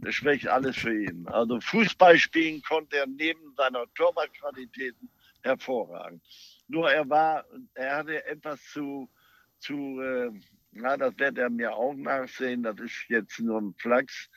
das 0.01 0.15
spricht 0.15 0.47
alles 0.47 0.77
für 0.77 1.05
ihn. 1.05 1.27
Also 1.29 1.61
Fußball 1.61 2.19
spielen 2.19 2.63
konnte 2.63 2.97
er 2.97 3.07
neben 3.07 3.55
seiner 3.57 3.85
Torwartqualitäten 3.95 5.11
hervorragend. 5.43 6.23
Nur 6.69 6.91
er 6.91 7.09
war, 7.09 7.45
er 7.75 7.97
hatte 7.97 8.25
etwas 8.27 8.63
zu, 8.73 9.09
zu 9.59 10.01
äh, 10.01 10.31
na, 10.81 10.97
das 10.97 11.19
wird 11.19 11.39
er 11.39 11.51
mir 11.51 11.75
auch 11.75 11.95
nachsehen, 11.95 12.63
das 12.63 12.79
ist 12.79 13.05
jetzt 13.09 13.39
nur 13.41 13.61
ein 13.61 13.75
Flachs, 13.79 14.31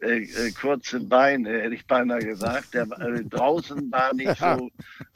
äh, 0.00 0.22
äh, 0.22 0.52
kurze 0.52 1.00
Beine, 1.00 1.60
hätte 1.60 1.74
ich 1.74 1.86
beinahe 1.86 2.20
gesagt. 2.20 2.72
Der 2.72 2.84
äh, 3.00 3.24
draußen 3.28 3.90
war 3.90 4.14
nicht 4.14 4.36
so 4.36 4.70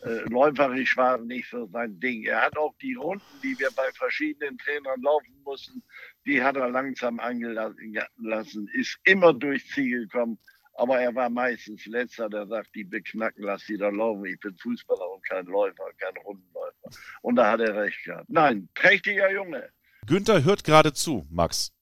äh, 0.04 0.28
läuferisch, 0.28 0.96
war 0.96 1.18
nicht 1.18 1.48
so 1.50 1.66
sein 1.66 2.00
Ding. 2.00 2.24
Er 2.24 2.42
hat 2.42 2.56
auch 2.56 2.74
die 2.82 2.94
Runden, 2.94 3.24
die 3.44 3.56
wir 3.60 3.70
bei 3.76 3.88
verschiedenen 3.94 4.58
Trainern 4.58 5.00
laufen 5.02 5.40
mussten, 5.44 5.82
die 6.26 6.42
hat 6.42 6.56
er 6.56 6.68
langsam 6.68 7.20
angelassen, 7.20 8.68
ist 8.74 8.98
immer 9.04 9.32
durchs 9.32 9.68
Ziel 9.68 10.06
gekommen. 10.06 10.38
Aber 10.74 10.98
er 10.98 11.14
war 11.14 11.28
meistens 11.28 11.86
letzter, 11.86 12.28
der 12.28 12.46
sagt, 12.46 12.74
die 12.74 12.84
beknacken, 12.84 13.44
lass 13.44 13.64
die 13.66 13.76
da 13.76 13.90
laufen. 13.90 14.24
Ich 14.24 14.40
bin 14.40 14.56
Fußballer 14.56 15.12
und 15.12 15.24
kein 15.28 15.44
Läufer, 15.46 15.84
kein 15.98 16.16
Rundenläufer. 16.24 16.90
Und 17.20 17.36
da 17.36 17.52
hat 17.52 17.60
er 17.60 17.76
recht 17.76 18.02
gehabt. 18.04 18.28
Nein, 18.30 18.68
prächtiger 18.74 19.30
Junge. 19.30 19.68
Günther 20.06 20.44
hört 20.44 20.64
gerade 20.64 20.92
zu, 20.92 21.26
Max. 21.30 21.72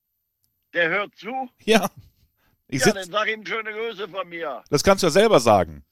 Der 0.74 0.88
hört 0.88 1.16
zu. 1.16 1.48
Ja. 1.64 1.90
Ich 2.68 2.84
Ja, 2.84 2.92
dann 2.92 3.10
sag 3.10 3.28
ihm 3.28 3.44
schöne 3.44 3.72
Grüße 3.72 4.08
von 4.08 4.28
mir. 4.28 4.62
das 4.70 4.84
kannst 4.84 5.02
du 5.02 5.08
ja 5.08 5.10
selber 5.10 5.40
sagen. 5.40 5.84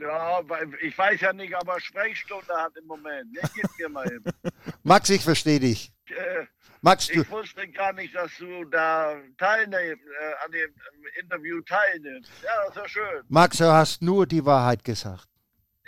Ja, 0.00 0.40
ich 0.82 0.96
weiß 0.98 1.20
ja 1.22 1.32
nicht, 1.32 1.54
ob 1.56 1.66
er 1.66 1.80
Sprechstunde 1.80 2.54
hat 2.54 2.76
im 2.76 2.86
Moment. 2.86 3.34
Ja, 3.34 3.48
gib 3.54 3.64
mir 3.78 3.88
mal 3.88 4.06
hin. 4.06 4.22
Max, 4.82 5.08
ich 5.08 5.22
verstehe 5.24 5.58
dich. 5.60 5.90
Äh, 6.08 6.44
Max, 6.82 7.06
du, 7.06 7.22
ich 7.22 7.30
wusste 7.30 7.66
gar 7.68 7.92
nicht, 7.94 8.14
dass 8.14 8.30
du 8.38 8.64
da 8.64 9.16
teilnimmst, 9.38 10.04
äh, 10.04 10.44
an 10.44 10.52
dem 10.52 10.70
äh, 10.70 11.20
Interview 11.20 11.60
teilnimmst. 11.62 12.30
Ja, 12.44 12.50
das 12.66 12.76
ist 12.76 12.82
ja 12.82 12.88
schön. 12.88 13.24
Max, 13.28 13.56
du 13.56 13.72
hast 13.72 14.02
nur 14.02 14.26
die 14.26 14.44
Wahrheit 14.44 14.84
gesagt. 14.84 15.26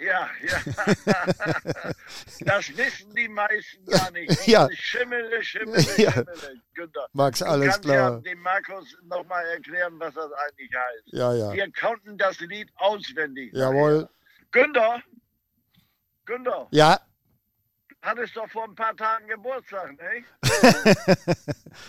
Ja, 0.01 0.31
ja. 0.43 0.59
das 2.41 2.77
wissen 2.77 3.15
die 3.15 3.29
meisten 3.29 3.85
gar 3.87 4.11
nicht. 4.13 4.47
Ja. 4.47 4.69
Schimmele, 4.73 5.43
Schimmele, 5.43 5.83
Ja. 5.99 6.11
Schimmele, 6.13 6.61
Günther. 6.75 7.07
Max, 7.13 7.39
Du 7.41 7.45
alles 7.47 7.69
kannst 7.71 7.83
klar. 7.83 7.97
ja 8.15 8.21
dem 8.21 8.41
Markus 8.41 8.97
nochmal 9.05 9.45
erklären, 9.47 9.95
was 9.99 10.15
das 10.15 10.31
eigentlich 10.33 10.71
heißt. 10.75 11.05
Ja, 11.13 11.35
ja. 11.35 11.53
Wir 11.53 11.71
konnten 11.73 12.17
das 12.17 12.41
Lied 12.41 12.71
auswendig. 12.77 13.53
Jawohl. 13.53 14.09
Günther, 14.53 15.03
Günther, 16.25 16.67
Ja, 16.71 16.99
hattest 18.03 18.37
doch 18.37 18.49
vor 18.51 18.65
ein 18.65 18.75
paar 18.75 18.97
Tagen 18.97 19.27
Geburtstag, 19.29 19.93
ne? 19.99 20.25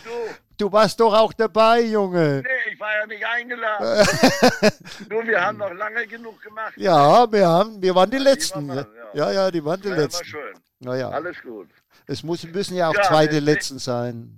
Du, 0.03 0.11
du 0.57 0.71
warst 0.71 0.99
doch 0.99 1.13
auch 1.13 1.33
dabei, 1.33 1.81
Junge. 1.81 2.43
nee, 2.43 2.71
ich 2.73 2.79
war 2.79 2.93
ja 2.99 3.05
nicht 3.07 3.25
eingeladen. 3.25 4.07
Nur 5.09 5.25
wir 5.25 5.41
haben 5.43 5.57
noch 5.57 5.73
lange 5.73 6.05
genug 6.07 6.41
gemacht. 6.41 6.73
Ja, 6.77 7.31
wir 7.31 7.47
haben, 7.47 7.81
wir 7.81 7.95
waren 7.95 8.09
die 8.11 8.17
die 8.17 8.23
Letzten. 8.23 8.67
waren 8.67 8.77
Ja, 8.77 8.85
wir, 8.93 9.09
ja, 9.13 9.31
ja, 9.31 9.51
die 9.51 9.63
waren 9.65 9.81
die 9.81 9.87
Ja, 9.89 9.95
war 9.95 10.01
Letzten. 10.03 10.25
schön. 10.25 10.53
Naja, 10.79 11.09
Alles 11.09 11.41
gut. 11.41 11.69
es 12.07 12.23
muss, 12.23 12.43
müssen 12.43 12.75
ja 12.75 12.89
auch 12.89 12.95
Ja, 12.95 13.03
zwei 13.03 13.27
die 13.27 13.39
Letzten 13.39 13.79
sein. 13.79 14.37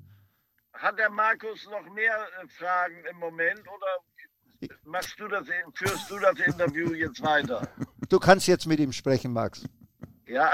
Hat 0.74 0.98
der 1.00 1.10
Markus 1.10 1.66
noch 1.70 1.94
mehr 1.94 2.16
äh, 2.42 2.48
Fragen 2.48 3.04
im 3.10 3.18
Moment 3.18 3.62
oder 3.62 4.70
machst 4.86 5.18
du 5.20 5.28
das, 5.28 5.46
führst 5.74 6.10
du 6.10 6.20
das 6.20 6.40
Interview 6.40 6.94
jetzt 6.94 7.22
weiter? 7.24 7.68
Du 8.10 8.20
kannst 8.20 8.48
jetzt 8.48 8.66
mit 8.66 8.80
ihm 8.80 8.92
sprechen, 8.92 9.32
Max. 9.34 9.64
Ja, 10.28 10.54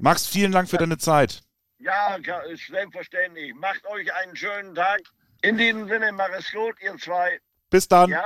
Max, 0.00 0.26
vielen 0.26 0.52
Dank 0.52 0.68
für 0.68 0.76
deine 0.78 0.98
Zeit. 0.98 1.42
ja, 1.78 2.16
ist 2.50 2.66
selbstverständlich. 2.68 3.54
Macht 3.54 3.86
euch 3.86 4.12
einen 4.14 4.36
schönen 4.36 4.74
Tag. 4.74 5.00
In 5.42 5.56
diesem 5.56 5.88
Sinne, 5.88 6.12
mach 6.12 6.28
es 6.38 6.50
gut, 6.52 6.74
ihr 6.82 6.96
zwei. 6.98 7.40
Bis 7.70 7.88
dann. 7.88 8.10
Ja? 8.10 8.22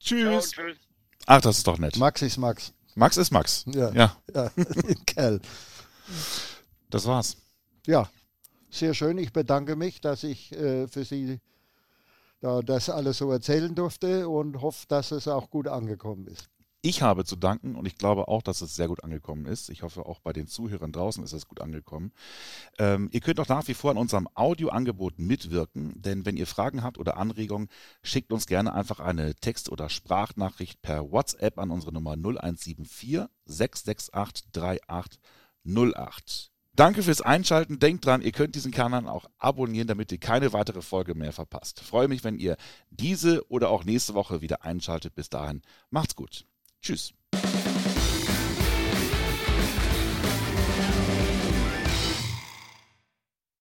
Ciao, 0.00 0.18
Tschüss. 0.40 0.50
tschüss. 0.52 0.78
Ach, 1.26 1.40
das 1.40 1.58
ist 1.58 1.66
doch 1.66 1.78
nett. 1.78 1.96
Max 1.96 2.22
ist 2.22 2.38
Max. 2.38 2.72
Max 2.94 3.16
ist 3.18 3.30
Max. 3.30 3.64
Ja. 3.68 3.90
ja 3.92 4.16
Ja, 4.34 4.50
Kerl. 5.06 5.40
das 6.88 7.06
war's. 7.06 7.36
Ja, 7.86 8.08
sehr 8.70 8.94
schön. 8.94 9.18
Ich 9.18 9.32
bedanke 9.32 9.76
mich, 9.76 10.00
dass 10.00 10.22
ich 10.24 10.52
äh, 10.52 10.86
für 10.88 11.04
Sie 11.04 11.40
da 12.40 12.60
das 12.62 12.88
alles 12.88 13.18
so 13.18 13.30
erzählen 13.32 13.74
durfte 13.74 14.28
und 14.28 14.60
hoffe, 14.62 14.86
dass 14.88 15.10
es 15.10 15.28
auch 15.28 15.50
gut 15.50 15.68
angekommen 15.68 16.26
ist. 16.26 16.48
Ich 16.88 17.02
habe 17.02 17.24
zu 17.24 17.34
danken 17.34 17.74
und 17.74 17.84
ich 17.84 17.98
glaube 17.98 18.28
auch, 18.28 18.42
dass 18.42 18.60
es 18.60 18.76
sehr 18.76 18.86
gut 18.86 19.02
angekommen 19.02 19.46
ist. 19.46 19.70
Ich 19.70 19.82
hoffe, 19.82 20.06
auch 20.06 20.20
bei 20.20 20.32
den 20.32 20.46
Zuhörern 20.46 20.92
draußen 20.92 21.24
ist 21.24 21.32
es 21.32 21.48
gut 21.48 21.60
angekommen. 21.60 22.12
Ähm, 22.78 23.08
ihr 23.10 23.18
könnt 23.18 23.40
auch 23.40 23.48
nach 23.48 23.66
wie 23.66 23.74
vor 23.74 23.90
an 23.90 23.96
unserem 23.96 24.28
Audioangebot 24.34 25.18
mitwirken, 25.18 26.00
denn 26.00 26.24
wenn 26.24 26.36
ihr 26.36 26.46
Fragen 26.46 26.84
habt 26.84 26.98
oder 26.98 27.16
Anregungen, 27.16 27.70
schickt 28.04 28.32
uns 28.32 28.46
gerne 28.46 28.72
einfach 28.72 29.00
eine 29.00 29.34
Text- 29.34 29.68
oder 29.68 29.88
Sprachnachricht 29.88 30.80
per 30.80 31.10
WhatsApp 31.10 31.58
an 31.58 31.72
unsere 31.72 31.92
Nummer 31.92 32.12
0174 32.12 33.22
668 33.46 34.52
3808. 34.52 36.52
Danke 36.76 37.02
fürs 37.02 37.20
Einschalten. 37.20 37.80
Denkt 37.80 38.06
dran, 38.06 38.22
ihr 38.22 38.30
könnt 38.30 38.54
diesen 38.54 38.70
Kanal 38.70 39.08
auch 39.08 39.24
abonnieren, 39.38 39.88
damit 39.88 40.12
ihr 40.12 40.18
keine 40.18 40.52
weitere 40.52 40.82
Folge 40.82 41.16
mehr 41.16 41.32
verpasst. 41.32 41.80
Freue 41.80 42.06
mich, 42.06 42.22
wenn 42.22 42.38
ihr 42.38 42.56
diese 42.90 43.44
oder 43.50 43.70
auch 43.70 43.82
nächste 43.82 44.14
Woche 44.14 44.40
wieder 44.40 44.64
einschaltet. 44.64 45.16
Bis 45.16 45.28
dahin, 45.28 45.62
macht's 45.90 46.14
gut. 46.14 46.46
Tschüss. 46.86 47.12